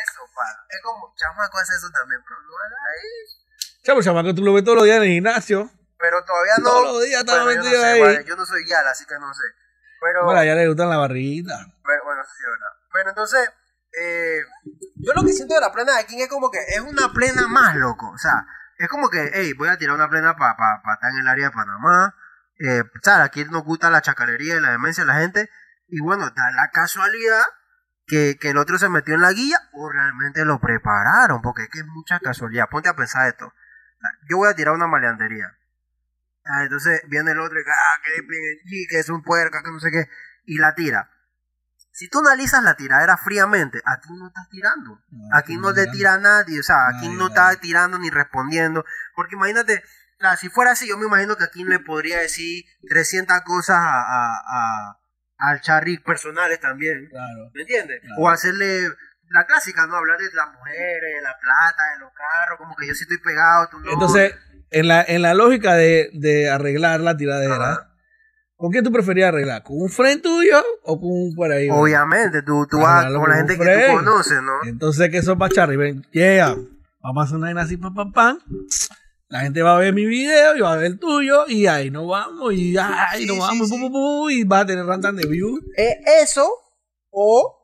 Eso, 0.00 0.22
pa. 0.34 0.46
Es 0.68 0.80
como, 0.82 1.14
chamaco 1.16 1.58
hace 1.58 1.74
eso 1.76 1.90
también, 1.90 2.20
pero 2.26 2.40
no 2.40 2.52
era 2.66 2.76
ahí. 2.90 3.10
Cha, 3.84 3.92
pero 3.92 4.02
chamaco, 4.02 4.34
tú 4.34 4.42
lo 4.42 4.54
ves 4.54 4.64
todos 4.64 4.76
los 4.78 4.84
días 4.84 4.96
en 4.98 5.02
el 5.02 5.08
gimnasio. 5.20 5.70
Pero 5.98 6.24
todavía 6.24 6.54
no. 6.58 6.64
Todos 6.64 6.84
los 6.94 7.04
días 7.04 7.20
estaba 7.20 7.44
Bueno, 7.44 7.60
yo 7.62 7.62
no 7.62 7.64
metido 7.70 7.82
sé, 7.82 7.88
ahí. 7.90 8.00
vale, 8.00 8.24
yo 8.24 8.36
no 8.36 8.46
soy 8.46 8.64
guial, 8.64 8.86
así 8.88 9.04
que 9.04 9.18
no 9.18 9.34
sé. 9.34 9.44
Pero, 10.00 10.24
Bueno, 10.24 10.40
a 10.40 10.44
ella 10.44 10.54
le 10.54 10.68
gustan 10.68 10.88
la 10.88 10.96
barriguita. 10.96 11.58
pero, 11.84 12.04
bueno, 12.04 12.22
sí 12.24 12.42
verdad. 12.42 12.72
Bueno, 12.90 13.10
entonces, 13.10 13.50
eh, 13.92 14.40
yo 14.96 15.12
lo 15.12 15.22
que 15.22 15.32
siento 15.32 15.54
de 15.54 15.60
la 15.60 15.72
plena 15.72 15.96
de 15.96 16.06
King 16.06 16.18
es 16.20 16.28
como 16.28 16.50
que 16.50 16.58
es 16.58 16.80
una 16.80 17.12
plena 17.12 17.46
más, 17.48 17.76
loco. 17.76 18.10
O 18.10 18.18
sea, 18.18 18.46
es 18.78 18.88
como 18.88 19.10
que, 19.10 19.30
hey, 19.34 19.52
voy 19.52 19.68
a 19.68 19.76
tirar 19.76 19.94
una 19.94 20.08
plena 20.08 20.34
para 20.36 20.56
pa, 20.56 20.80
pa 20.82 20.94
estar 20.94 21.10
en 21.12 21.18
el 21.18 21.28
área 21.28 21.48
de 21.48 21.54
Panamá. 21.54 22.14
Eh, 22.62 22.82
¿sabes? 23.02 23.26
Aquí 23.26 23.44
nos 23.46 23.64
gusta 23.64 23.90
la 23.90 24.02
chacalería 24.02 24.56
y 24.56 24.60
la 24.60 24.72
demencia 24.72 25.04
de 25.04 25.08
la 25.08 25.18
gente. 25.18 25.50
Y 25.88 26.00
bueno, 26.00 26.30
da 26.30 26.50
la 26.52 26.70
casualidad 26.72 27.42
que, 28.06 28.36
que 28.40 28.50
el 28.50 28.58
otro 28.58 28.78
se 28.78 28.88
metió 28.88 29.14
en 29.14 29.22
la 29.22 29.32
guía 29.32 29.58
o 29.72 29.90
realmente 29.90 30.44
lo 30.44 30.60
prepararon. 30.60 31.42
Porque 31.42 31.64
es 31.64 31.68
que 31.70 31.80
es 31.80 31.86
mucha 31.86 32.20
casualidad. 32.20 32.68
Ponte 32.70 32.88
a 32.88 32.96
pensar 32.96 33.28
esto. 33.28 33.52
Yo 34.28 34.38
voy 34.38 34.48
a 34.48 34.54
tirar 34.54 34.74
una 34.74 34.86
maleantería. 34.86 35.56
Ah, 36.44 36.62
entonces 36.62 37.02
viene 37.08 37.32
el 37.32 37.40
otro 37.40 37.60
y 37.60 37.64
que, 37.64 37.70
ah, 37.70 38.00
que, 38.90 38.98
es 38.98 39.08
un 39.08 39.22
puerca, 39.22 39.62
que 39.62 39.70
no 39.70 39.80
sé 39.80 39.90
qué. 39.90 40.08
Y 40.44 40.58
la 40.58 40.74
tira. 40.74 41.10
Si 41.92 42.08
tú 42.08 42.20
analizas 42.20 42.62
la 42.62 42.76
tiradera 42.76 43.16
fríamente, 43.16 43.82
aquí 43.84 44.08
no 44.16 44.28
estás 44.28 44.48
tirando. 44.48 45.02
Aquí 45.34 45.58
no 45.58 45.74
te 45.74 45.86
tira 45.88 46.16
nadie, 46.18 46.60
o 46.60 46.62
sea, 46.62 46.88
aquí 46.88 47.08
Nadie, 47.08 47.18
no 47.18 47.28
nadie. 47.28 47.52
está 47.52 47.60
tirando 47.60 47.98
ni 47.98 48.10
respondiendo. 48.10 48.84
Porque 49.14 49.34
imagínate, 49.34 49.82
si 50.38 50.48
fuera 50.48 50.72
así, 50.72 50.88
yo 50.88 50.98
me 50.98 51.06
imagino 51.06 51.36
que 51.36 51.44
aquí 51.44 51.64
le 51.64 51.78
podría 51.78 52.18
decir 52.20 52.64
300 52.88 53.40
cosas 53.42 53.76
a, 53.78 54.00
a, 54.00 54.40
a- 54.46 54.96
al 55.42 55.60
Charry 55.62 55.98
personales 55.98 56.60
también. 56.60 57.08
Claro. 57.08 57.50
¿Me 57.54 57.62
entiendes? 57.62 58.00
Claro. 58.02 58.16
O 58.20 58.28
hacerle 58.28 58.82
la 59.30 59.46
clásica, 59.46 59.86
¿no? 59.86 59.96
Hablar 59.96 60.18
de 60.18 60.26
las 60.34 60.52
mujeres, 60.52 61.14
de 61.16 61.22
la 61.22 61.34
plata, 61.38 61.82
de 61.94 62.00
los 62.00 62.10
carros, 62.12 62.58
como 62.58 62.76
que 62.76 62.86
yo 62.86 62.94
sí 62.94 63.04
estoy 63.04 63.18
pegado, 63.18 63.68
tú 63.70 63.78
no. 63.80 63.90
Entonces, 63.92 64.34
en 64.70 64.88
la, 64.88 65.02
en 65.02 65.22
la 65.22 65.32
lógica 65.34 65.74
de, 65.74 66.10
de 66.12 66.50
arreglar 66.50 67.00
la 67.00 67.16
tiradera, 67.16 67.54
Ajá. 67.72 67.90
¿con 68.56 68.70
quién 68.70 68.84
tú 68.84 68.92
preferías 68.92 69.28
arreglar? 69.28 69.62
¿Con 69.62 69.80
un 69.80 69.88
friend 69.88 70.20
tuyo 70.20 70.62
o 70.82 71.00
con 71.00 71.10
un 71.10 71.34
por 71.34 71.50
ahí? 71.50 71.68
Obviamente, 71.70 72.42
tú, 72.42 72.66
tú 72.68 72.78
vas 72.78 73.04
Arreglarlo 73.06 73.20
con 73.20 73.30
la 73.30 73.36
con 73.38 73.48
gente 73.48 73.64
que 73.64 73.86
tú 73.86 73.96
conoces, 73.96 74.42
¿no? 74.42 74.52
Entonces, 74.64 75.08
que 75.10 75.18
eso 75.18 75.38
para 75.38 75.54
Charlie, 75.54 75.76
ven, 75.78 76.02
llega, 76.12 76.54
vamos 77.02 77.22
a 77.22 77.24
hacer 77.24 77.36
una 77.38 77.46
vaina 77.46 77.62
así, 77.62 77.78
pam, 77.78 77.94
pam, 77.94 78.12
pam. 78.12 78.38
La 79.30 79.40
gente 79.42 79.62
va 79.62 79.76
a 79.76 79.78
ver 79.78 79.94
mi 79.94 80.06
video 80.06 80.56
y 80.56 80.60
va 80.60 80.72
a 80.72 80.76
ver 80.76 80.86
el 80.86 80.98
tuyo, 80.98 81.44
y 81.46 81.66
ahí 81.68 81.88
nos 81.88 82.08
vamos, 82.08 82.52
y 82.52 82.76
ahí 82.76 83.20
Sí, 83.20 83.26
nos 83.26 83.36
sí, 83.36 83.40
vamos, 83.40 83.68
sí. 83.68 84.40
y 84.40 84.44
va 84.44 84.60
a 84.60 84.66
tener 84.66 84.84
rantan 84.84 85.14
de 85.14 85.24
views. 85.28 85.60
Eh, 85.76 86.00
eso, 86.20 86.50
o 87.10 87.56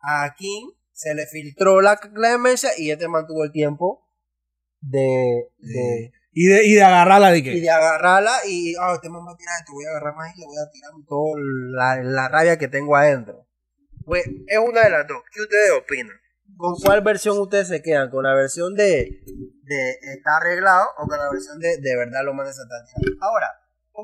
a 0.00 0.32
King 0.36 0.70
se 0.92 1.16
le 1.16 1.26
filtró 1.26 1.80
la 1.80 1.96
clemencia 1.96 2.70
y 2.78 2.92
este 2.92 3.08
mantuvo 3.08 3.42
el 3.44 3.50
tiempo 3.50 4.06
de, 4.80 5.48
de, 5.58 6.12
Y 6.32 6.46
de, 6.46 6.64
y 6.64 6.74
de 6.74 6.82
agarrarla 6.84 7.32
de 7.32 7.38
y 7.38 7.42
que. 7.42 7.60
de 7.62 7.68
agarrarla 7.70 8.32
y, 8.46 8.76
ah, 8.80 8.92
este 8.94 9.10
me 9.10 9.18
va 9.18 9.32
a 9.32 9.36
tirar 9.36 9.54
esto, 9.58 9.72
voy 9.72 9.86
a 9.86 9.90
agarrar 9.90 10.14
más 10.14 10.36
y 10.36 10.40
le 10.40 10.46
voy 10.46 10.56
a 10.56 10.70
tirar 10.70 10.90
toda 11.08 11.34
la, 11.72 11.96
la 12.04 12.28
rabia 12.28 12.58
que 12.58 12.68
tengo 12.68 12.94
adentro. 12.94 13.44
Pues 14.04 14.24
es 14.46 14.58
una 14.58 14.82
de 14.84 14.90
las 14.90 15.06
dos. 15.08 15.18
¿Qué 15.32 15.42
ustedes 15.42 15.72
opinan? 15.72 16.16
¿Con 16.58 16.74
cuál 16.74 17.02
versión 17.02 17.38
ustedes 17.38 17.68
se 17.68 17.80
quedan? 17.82 18.10
¿Con 18.10 18.24
la 18.24 18.34
versión 18.34 18.74
de, 18.74 19.22
de 19.62 19.90
está 20.14 20.38
arreglado 20.38 20.88
o 20.98 21.06
con 21.06 21.16
la 21.16 21.30
versión 21.30 21.58
de 21.60 21.78
de 21.80 21.96
verdad 21.96 22.20
lo 22.24 22.34
mandes 22.34 22.58
a 22.58 22.62
tirando? 22.64 23.24
Ahora, 23.24 23.46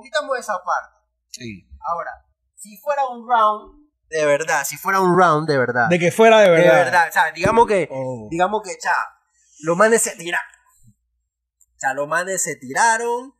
quitamos 0.03 0.39
esa 0.39 0.53
parte. 0.65 0.95
Sí. 1.33 1.69
Ahora, 1.93 2.11
si 2.55 2.77
fuera 2.79 3.03
un 3.09 3.29
round 3.29 3.85
de 4.09 4.25
verdad, 4.25 4.63
si 4.65 4.77
fuera 4.77 5.01
un 5.01 5.19
round 5.19 5.49
de 5.49 5.59
verdad, 5.59 5.89
De 5.89 5.99
que 5.99 6.13
fuera 6.13 6.39
de 6.39 6.45
de 6.45 6.51
verdad. 6.51 6.85
verdad, 6.85 7.09
o 7.09 7.13
sea, 7.13 7.33
digamos 7.33 7.67
que 7.67 7.89
Oh. 7.91 8.29
digamos 8.31 8.63
que 8.63 8.79
cha, 8.79 8.95
los 9.65 9.77
manes 9.77 10.03
se 10.03 10.15
tiraron. 10.17 10.47
O 10.87 11.79
sea, 11.79 11.93
los 11.95 12.07
manes 12.07 12.41
se 12.43 12.55
tiraron. 12.57 13.35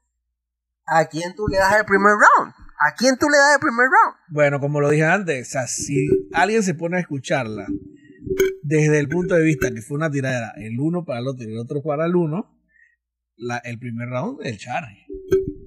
¿A 0.87 1.07
quién 1.07 1.35
tú 1.37 1.47
le 1.47 1.59
das 1.59 1.77
el 1.77 1.85
primer 1.85 2.13
round? 2.13 2.53
¿A 2.81 2.95
quién 2.97 3.17
tú 3.17 3.29
le 3.31 3.39
das 3.39 3.55
el 3.55 3.61
primer 3.61 3.87
round? 3.87 4.17
Bueno, 4.29 4.59
como 4.61 4.81
lo 4.81 4.91
dije 4.91 5.05
antes, 5.07 5.49
o 5.49 5.51
sea, 5.53 5.67
si 5.69 6.09
alguien 6.35 6.63
se 6.65 6.75
pone 6.75 6.97
a 6.97 7.01
escucharla 7.01 7.67
desde 8.63 8.99
el 8.99 9.09
punto 9.09 9.35
de 9.35 9.43
vista 9.43 9.71
que 9.71 9.83
fue 9.83 9.97
una 9.97 10.11
tiradera, 10.11 10.53
el 10.57 10.79
uno 10.81 11.05
para 11.05 11.21
el 11.21 11.29
otro 11.29 11.45
y 11.45 11.53
el 11.53 11.59
otro 11.59 11.83
para 11.83 12.07
el 12.07 12.17
uno, 12.17 12.51
la- 13.37 13.59
el 13.59 13.79
primer 13.79 14.09
round, 14.09 14.41
el 14.45 14.59
Charlie. 14.59 15.07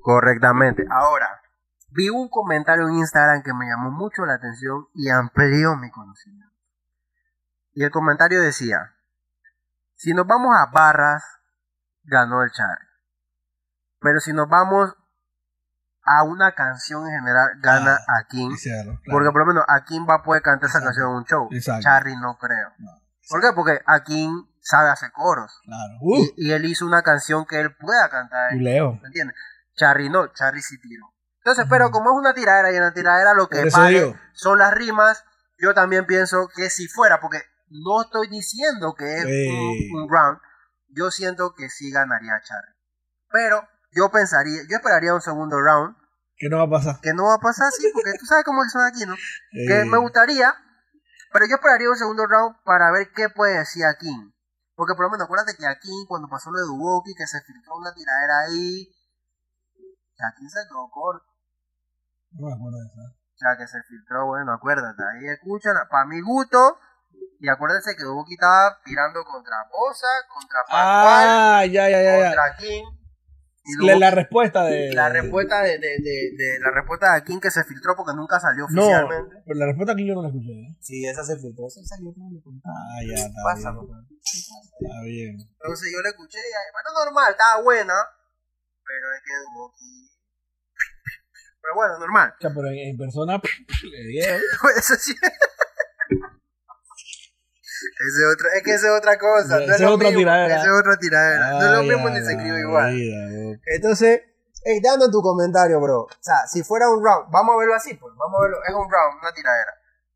Correctamente. 0.01 0.85
Ahora, 0.89 1.27
vi 1.91 2.09
un 2.09 2.29
comentario 2.29 2.87
en 2.87 2.95
Instagram 2.95 3.43
que 3.43 3.53
me 3.53 3.65
llamó 3.67 3.91
mucho 3.91 4.25
la 4.25 4.35
atención 4.35 4.87
y 4.93 5.09
amplió 5.09 5.75
mi 5.75 5.89
conocimiento. 5.91 6.47
Y 7.73 7.83
el 7.83 7.91
comentario 7.91 8.41
decía, 8.41 8.93
si 9.95 10.13
nos 10.13 10.25
vamos 10.25 10.55
a 10.55 10.71
barras, 10.71 11.23
ganó 12.03 12.41
el 12.43 12.51
Charlie. 12.51 12.87
Pero 13.99 14.19
si 14.19 14.31
nos 14.33 14.47
vamos 14.47 14.95
a 16.07 16.23
una 16.23 16.53
canción 16.53 17.05
en 17.07 17.19
general, 17.19 17.49
gana 17.59 17.97
Ah, 18.07 18.19
a 18.21 18.27
King. 18.27 18.55
Claro. 18.63 18.99
Porque 19.11 19.29
por 19.31 19.39
lo 19.41 19.45
menos 19.45 19.63
Akin 19.67 20.07
va 20.09 20.15
a 20.15 20.23
poder 20.23 20.41
cantar 20.41 20.69
esa 20.69 20.81
canción 20.81 21.09
en 21.09 21.15
un 21.17 21.25
show. 21.25 21.47
Exacto. 21.51 21.83
Charry 21.83 22.15
no 22.15 22.37
creo. 22.37 22.69
No, 22.79 22.91
¿Por 23.29 23.41
qué? 23.41 23.47
Porque 23.53 23.81
Akin 23.85 24.31
sabe 24.61 24.89
hacer 24.89 25.11
coros. 25.11 25.59
Claro. 25.65 25.93
Uh, 26.01 26.17
Y, 26.37 26.47
y 26.47 26.51
él 26.53 26.65
hizo 26.65 26.85
una 26.85 27.01
canción 27.03 27.45
que 27.45 27.59
él 27.59 27.75
pueda 27.75 28.09
cantar. 28.09 28.53
y 28.55 28.59
Leo. 28.59 28.93
¿Me 29.01 29.07
entiendes? 29.07 29.35
Charry 29.75 30.09
no, 30.09 30.27
Charry 30.33 30.61
sí 30.61 30.79
tiró. 30.79 31.13
Entonces, 31.43 31.65
pero 31.69 31.91
como 31.91 32.11
es 32.11 32.17
una 32.17 32.33
tiradera 32.33 32.71
y 32.71 32.75
en 32.75 32.81
la 32.83 32.93
tiradera 32.93 33.33
lo 33.33 33.47
que 33.47 33.69
vale 33.69 34.15
son 34.33 34.59
las 34.59 34.73
rimas, 34.73 35.23
yo 35.59 35.73
también 35.73 36.05
pienso 36.05 36.47
que 36.55 36.69
si 36.69 36.87
fuera, 36.87 37.19
porque 37.21 37.41
no 37.69 38.01
estoy 38.01 38.27
diciendo 38.29 38.95
que 38.97 39.17
es 39.17 39.25
un 39.93 40.09
round, 40.09 40.39
yo 40.89 41.11
siento 41.11 41.53
que 41.55 41.69
sí 41.69 41.91
ganaría 41.91 42.39
Charry. 42.43 42.73
Pero 43.29 43.67
yo 43.91 44.09
pensaría, 44.11 44.61
yo 44.69 44.77
esperaría 44.77 45.13
un 45.13 45.21
segundo 45.21 45.59
round, 45.59 45.95
¿Qué 46.37 46.49
no 46.49 46.57
va 46.57 46.63
a 46.65 46.69
pasar? 46.69 46.99
que 47.01 47.13
no 47.13 47.25
va 47.25 47.35
a 47.35 47.39
pasar 47.39 47.67
así, 47.67 47.89
porque 47.93 48.11
tú 48.19 48.25
sabes 48.25 48.43
cómo 48.45 48.63
son 48.69 48.85
aquí, 48.85 49.05
¿no? 49.05 49.15
que 49.67 49.81
Eh, 49.81 49.85
me 49.85 49.97
gustaría, 49.97 50.53
pero 51.33 51.45
yo 51.47 51.55
esperaría 51.55 51.89
un 51.89 51.95
segundo 51.97 52.25
round 52.27 52.57
para 52.63 52.91
ver 52.91 53.11
qué 53.15 53.29
puede 53.29 53.57
decir 53.57 53.85
Akin. 53.85 54.33
Porque 54.75 54.93
por 54.93 55.05
lo 55.05 55.09
menos 55.11 55.25
acuérdate 55.25 55.57
que 55.57 55.65
Akin, 55.65 56.05
cuando 56.07 56.27
pasó 56.29 56.51
lo 56.51 56.59
de 56.59 56.65
Duboki, 56.65 57.15
que 57.15 57.25
se 57.25 57.41
filtró 57.41 57.75
una 57.77 57.91
tiradera 57.93 58.39
ahí, 58.45 58.85
que 60.15 60.23
Akin 60.23 60.49
se 60.49 60.59
quedó 60.69 60.87
corto. 60.91 61.25
No 62.31 62.47
me 62.47 62.53
acuerdo 62.53 62.77
de 62.77 62.85
eso. 62.85 63.01
O 63.01 63.37
sea, 63.39 63.57
que 63.57 63.67
se 63.67 63.81
filtró, 63.83 64.25
bueno, 64.27 64.53
acuérdate, 64.53 65.01
ahí 65.03 65.27
escuchan, 65.29 65.75
para 65.89 66.05
mi 66.05 66.21
gusto, 66.21 66.77
y 67.39 67.49
acuérdense 67.49 67.95
que 67.95 68.03
Duboki 68.03 68.33
estaba 68.33 68.79
tirando 68.83 69.23
contra 69.25 69.57
Bosa, 69.71 70.07
contra 70.33 70.59
Pascual, 70.69 71.27
Ah, 71.29 71.65
ya, 71.65 71.89
ya, 71.89 72.01
ya. 72.01 72.17
ya. 72.17 72.25
contra 72.25 72.45
Akin. 72.45 72.85
La, 73.99 74.11
respuesta 74.11 74.63
de. 74.65 74.93
la 74.93 75.09
respuesta 75.09 75.61
de, 75.61 75.77
de, 75.79 75.87
de, 75.99 76.31
de- 76.37 76.59
la 76.61 76.71
respuesta 76.71 77.11
de 77.11 77.17
Akin 77.17 77.39
que 77.41 77.51
se 77.51 77.63
filtró 77.65 77.95
porque 77.97 78.15
nunca 78.15 78.39
salió 78.39 78.65
No, 78.69 78.81
oficialmente. 78.81 79.35
pero 79.45 79.59
la 79.59 79.65
respuesta 79.67 79.93
aquí 79.93 80.07
yo 80.07 80.15
no 80.15 80.21
la 80.21 80.29
escuché. 80.29 80.51
¿eh? 80.53 80.77
Sí, 80.79 81.05
esa 81.05 81.23
se 81.23 81.35
filtró, 81.37 81.67
esa 81.67 81.83
salió 81.83 82.13
como 82.13 82.29
me 82.31 82.41
contaba. 82.41 82.73
Ah, 82.75 83.03
ya, 83.05 83.15
está 83.15 83.41
Pasa, 83.43 83.71
bien. 83.71 83.87
papá. 83.87 84.05
Está 84.09 85.01
bien. 85.03 85.37
Entonces 85.39 85.91
yo 85.91 86.01
la 86.01 86.09
escuché 86.09 86.37
y 86.39 86.53
ahí, 86.55 86.69
bueno, 86.71 86.89
normal, 87.05 87.31
estaba 87.31 87.61
buena, 87.61 87.93
pero 88.85 89.05
es 89.15 89.21
que. 89.23 89.35
Pero 91.61 91.75
bueno, 91.75 91.99
normal. 91.99 92.33
O 92.37 92.41
sea, 92.41 92.51
pero 92.55 92.67
en, 92.69 92.77
en 92.79 92.97
persona 92.97 93.41
le. 93.83 94.19
Eso 94.79 94.95
sí. 94.95 95.13
Ese 97.99 98.25
otro, 98.31 98.47
es 98.55 98.63
que 98.63 98.73
esa 98.73 98.87
es 98.87 98.97
otra 98.99 99.17
cosa. 99.17 99.59
No 99.59 99.73
es 99.73 99.79
lo 99.81 99.93
otra 99.95 100.07
mismo, 100.07 100.19
tiradera. 100.19 100.55
esa 100.57 100.65
es 100.65 100.79
otra 100.79 100.97
tiradera. 100.97 101.51
no 101.51 101.65
es 101.65 101.71
lo 101.71 101.83
mismo 101.83 102.09
ni 102.09 102.23
se 102.25 102.31
escribe 102.33 102.59
igual. 102.59 103.59
Entonces, 103.65 104.21
hey, 104.63 104.79
dando 104.83 105.09
tu 105.09 105.21
comentario, 105.21 105.79
bro. 105.79 106.01
O 106.03 106.09
sea, 106.19 106.45
si 106.47 106.63
fuera 106.63 106.89
un 106.89 107.03
round, 107.03 107.31
vamos 107.31 107.55
a 107.55 107.57
verlo 107.59 107.75
así, 107.75 107.93
pues. 107.95 108.13
Vamos 108.15 108.39
a 108.39 108.43
verlo. 108.43 108.57
Es 108.67 108.73
un 108.73 108.89
round, 108.91 109.19
una 109.21 109.31
tiradera. 109.33 109.73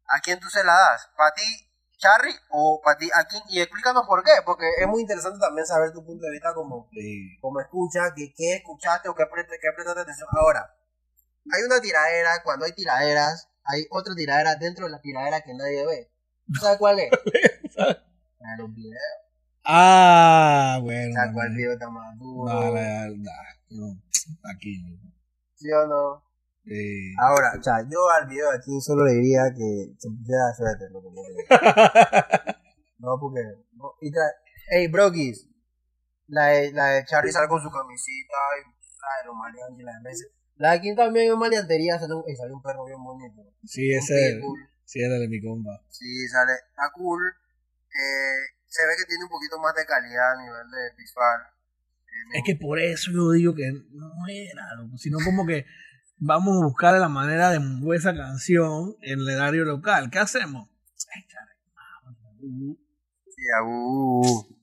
¿A 0.08 0.20
quién 0.22 0.40
tú 0.40 0.48
se 0.50 0.64
la 0.64 0.74
das? 0.74 1.10
¿Para 1.18 1.34
ti, 1.34 1.44
Charry? 1.98 2.34
¿O 2.50 2.82
para 2.84 2.98
ti, 2.98 3.10
a 3.14 3.24
quién? 3.26 3.42
Y 3.50 3.62
explícanos 3.62 4.06
por 4.06 4.24
qué. 4.24 4.32
Porque 4.46 4.70
es 4.80 4.88
muy 4.88 5.02
interesante 5.02 5.40
también 5.40 5.66
saber 5.66 5.92
tu 5.92 6.06
punto 6.06 6.26
de 6.26 6.32
vista 6.32 6.54
como, 6.54 6.88
Sí. 6.92 7.38
como 7.42 7.60
escucha, 7.62 8.14
que, 8.16 8.34
qué 8.36 8.56
escuchaste 8.56 9.10
o 9.10 9.16
qué, 9.16 9.24
qué 9.26 9.70
prestaste 9.74 10.02
atención. 10.02 10.28
Ahora, 10.32 10.76
hay 11.52 11.64
una 11.64 11.80
tiradera, 11.80 12.44
cuando 12.44 12.66
hay 12.66 12.74
tiraderas, 12.74 13.50
hay 13.64 13.88
otra 13.90 14.14
tiradera 14.16 14.56
dentro 14.56 14.86
de 14.86 14.92
la 14.92 15.00
tiradera 15.02 15.42
que 15.42 15.54
nadie 15.54 15.86
ve. 15.86 16.12
¿Sabes 16.60 16.78
cuál 16.78 17.00
es? 17.00 17.10
La 18.40 18.52
de 18.52 18.58
los 18.58 18.74
videos. 18.74 19.02
Ah, 19.64 20.80
bueno. 20.82 21.14
¿Sabes 21.14 21.34
cuál 21.34 21.50
man. 21.50 21.58
video 21.58 21.78
duro? 22.18 22.54
No, 22.54 22.74
la- 22.74 23.10
no, 23.70 24.00
aquí. 24.54 24.82
no. 24.82 24.98
¿Sí 25.56 25.72
o 25.72 25.88
no? 25.88 26.24
Eh, 26.66 27.14
Ahora, 27.20 27.54
o 27.60 27.64
sea, 27.64 27.82
yo 27.90 27.98
al 28.20 28.28
video 28.28 28.52
de 28.52 28.58
aquí 28.58 28.80
solo 28.82 29.06
le 29.06 29.14
diría 29.14 29.42
que 29.56 29.94
se 29.98 30.10
pusiera 30.10 30.54
suéter, 30.56 30.92
lo 30.92 31.02
que 31.02 31.10
le. 31.10 32.56
No, 33.00 33.18
porque. 33.20 33.42
No, 33.74 33.94
y 34.02 34.12
tra- 34.12 34.34
Ey, 34.70 34.88
Brokis. 34.88 35.48
La 36.28 36.46
de, 36.48 36.72
la 36.72 36.86
de 36.88 37.06
Charlie 37.06 37.32
sale 37.32 37.48
con 37.48 37.62
su 37.62 37.70
camisita 37.70 38.34
y 38.58 38.64
la 38.70 39.22
de 39.22 39.26
los 39.28 39.36
maleantes 39.36 39.80
y 39.80 39.84
la 39.84 39.94
de 39.94 40.00
Messi. 40.02 40.24
La 40.56 40.72
de 40.72 40.78
aquí 40.78 40.96
también 40.96 41.32
es 41.32 41.38
maleantería, 41.38 42.00
sale 42.00 42.14
un, 42.14 42.24
y 42.30 42.36
sale 42.36 42.54
un 42.54 42.62
perro 42.62 42.86
bien 42.86 43.04
bonito. 43.04 43.42
sí, 43.66 43.92
ese 43.94 44.30
es 44.30 44.36
sí, 44.86 45.02
era 45.02 45.16
de 45.18 45.28
mi 45.28 45.42
compa. 45.42 45.82
Sí, 45.90 46.28
sale. 46.28 46.54
Está 46.70 46.92
cool. 46.94 47.22
Eh, 47.94 48.56
se 48.68 48.86
ve 48.86 48.94
que 48.98 49.06
tiene 49.06 49.26
un 49.26 49.30
poquito 49.30 49.60
más 49.60 49.76
de 49.76 49.86
calidad 49.86 50.32
a 50.32 50.42
nivel 50.42 50.72
de 50.72 50.96
visual. 50.98 51.42
Eh, 52.06 52.40
Es 52.40 52.44
que 52.46 52.56
por 52.56 52.80
eso 52.80 53.12
yo 53.12 53.32
digo 53.32 53.54
que 53.54 53.72
no 53.92 54.12
era, 54.30 54.64
sino 54.98 55.18
como 55.24 55.46
que 55.46 55.66
vamos 56.18 56.62
a 56.62 56.66
buscar 56.66 56.94
la 56.94 57.10
manera 57.10 57.50
de 57.50 57.60
mover 57.60 58.00
esa 58.00 58.16
canción 58.16 58.96
en 59.02 59.20
el 59.20 59.42
área 59.42 59.64
local. 59.64 60.10
¿Qué 60.10 60.20
hacemos? 60.20 60.70
Sí, 60.98 61.10
uh. 63.64 64.56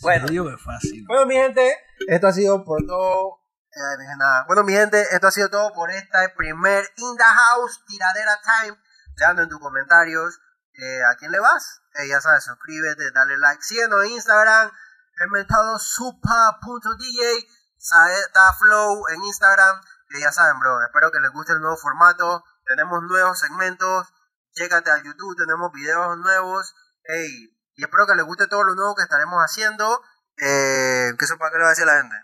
Bueno, 0.00 0.26
yo 0.26 0.30
digo 0.30 0.48
que 0.48 0.54
es 0.54 0.62
fácil. 0.62 1.04
Bueno, 1.06 1.26
mi 1.26 1.34
gente, 1.34 1.76
esto 2.08 2.26
ha 2.26 2.32
sido 2.32 2.64
por 2.64 2.84
todo. 2.86 3.40
Eh, 3.70 4.00
dije 4.00 4.16
nada. 4.18 4.44
Bueno, 4.46 4.64
mi 4.64 4.72
gente, 4.72 5.02
esto 5.12 5.26
ha 5.26 5.30
sido 5.30 5.50
todo 5.50 5.72
por 5.74 5.90
este 5.90 6.18
primer 6.36 6.84
In 6.96 7.16
the 7.16 7.24
House 7.24 7.84
Tiradera 7.86 8.38
Time. 8.42 8.76
Dejando 9.16 9.42
en 9.42 9.48
tus 9.48 9.60
comentarios 9.60 10.40
eh, 10.78 11.00
a 11.04 11.16
quién 11.16 11.32
le 11.32 11.38
vas. 11.38 11.82
Eh, 11.94 12.08
ya 12.08 12.20
sabes, 12.20 12.44
suscríbete, 12.44 13.10
dale 13.12 13.38
like. 13.38 13.62
Síguenos 13.62 14.04
en 14.04 14.10
Instagram, 14.10 14.70
supa.dj, 15.78 17.48
Saeta 17.78 18.52
Flow 18.58 19.04
en 19.08 19.24
Instagram. 19.24 19.80
Que 20.08 20.20
ya 20.20 20.30
saben, 20.30 20.60
bro, 20.60 20.82
espero 20.84 21.10
que 21.10 21.20
les 21.20 21.32
guste 21.32 21.52
el 21.52 21.60
nuevo 21.60 21.76
formato. 21.76 22.44
Tenemos 22.66 23.02
nuevos 23.02 23.38
segmentos. 23.38 24.12
Chécate 24.52 24.90
al 24.90 25.02
YouTube, 25.02 25.36
tenemos 25.36 25.72
videos 25.72 26.16
nuevos. 26.18 26.74
Ey, 27.04 27.52
y 27.76 27.82
espero 27.82 28.06
que 28.06 28.14
les 28.14 28.24
guste 28.24 28.46
todo 28.46 28.64
lo 28.64 28.74
nuevo 28.74 28.94
que 28.94 29.02
estaremos 29.02 29.38
haciendo. 29.40 30.00
Eh, 30.38 31.12
¿Qué 31.18 31.24
eso 31.24 31.38
para 31.38 31.50
qué 31.50 31.58
le 31.58 31.62
va 31.62 31.68
a 31.68 31.70
decir 31.70 31.84
a 31.84 31.94
la 31.94 32.00
gente? 32.02 32.16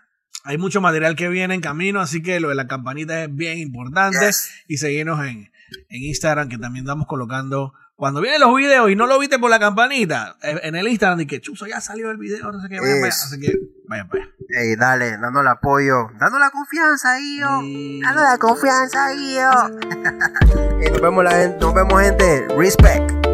Hay 0.45 0.57
mucho 0.57 0.81
material 0.81 1.15
que 1.15 1.29
viene 1.29 1.53
en 1.53 1.61
camino, 1.61 2.01
así 2.01 2.21
que 2.21 2.39
lo 2.39 2.49
de 2.49 2.55
la 2.55 2.67
campanita 2.67 3.23
es 3.23 3.33
bien 3.33 3.59
importante. 3.59 4.25
Yes. 4.25 4.49
Y 4.67 4.77
seguirnos 4.77 5.19
en, 5.21 5.51
en 5.89 6.03
Instagram, 6.03 6.49
que 6.49 6.57
también 6.57 6.85
estamos 6.85 7.07
colocando. 7.07 7.73
Cuando 7.95 8.21
vienen 8.21 8.41
los 8.41 8.55
videos 8.55 8.89
y 8.89 8.95
no 8.95 9.05
lo 9.05 9.19
viste 9.19 9.37
por 9.39 9.49
la 9.51 9.59
campanita, 9.59 10.35
eh, 10.41 10.59
en 10.63 10.75
el 10.75 10.87
Instagram, 10.87 11.19
de 11.19 11.27
que 11.27 11.39
chuzo 11.39 11.67
ya 11.67 11.79
salió 11.79 12.09
el 12.09 12.17
video, 12.17 12.51
no 12.51 12.59
sé 12.59 12.67
qué, 12.67 12.79
vayan 12.79 12.95
para 13.01 13.07
allá. 13.07 13.23
Así 13.25 13.39
que 13.39 13.53
vayan 13.87 14.09
para 14.09 14.23
allá. 14.23 14.33
Ey, 14.49 14.75
dale, 14.75 15.17
dando 15.17 15.41
el 15.41 15.47
apoyo, 15.47 16.07
dando 16.19 16.39
la 16.39 16.49
confianza 16.49 17.19
yo. 17.19 17.61
Y- 17.63 18.01
Dando 18.01 18.23
la 18.23 18.37
confianza. 18.39 19.13
Ey, 19.13 20.91
nos 20.91 21.01
vemos, 21.01 21.23
la 21.23 21.31
gente, 21.31 21.57
nos 21.59 21.73
vemos, 21.73 22.01
gente. 22.01 22.47
Respect. 22.57 23.32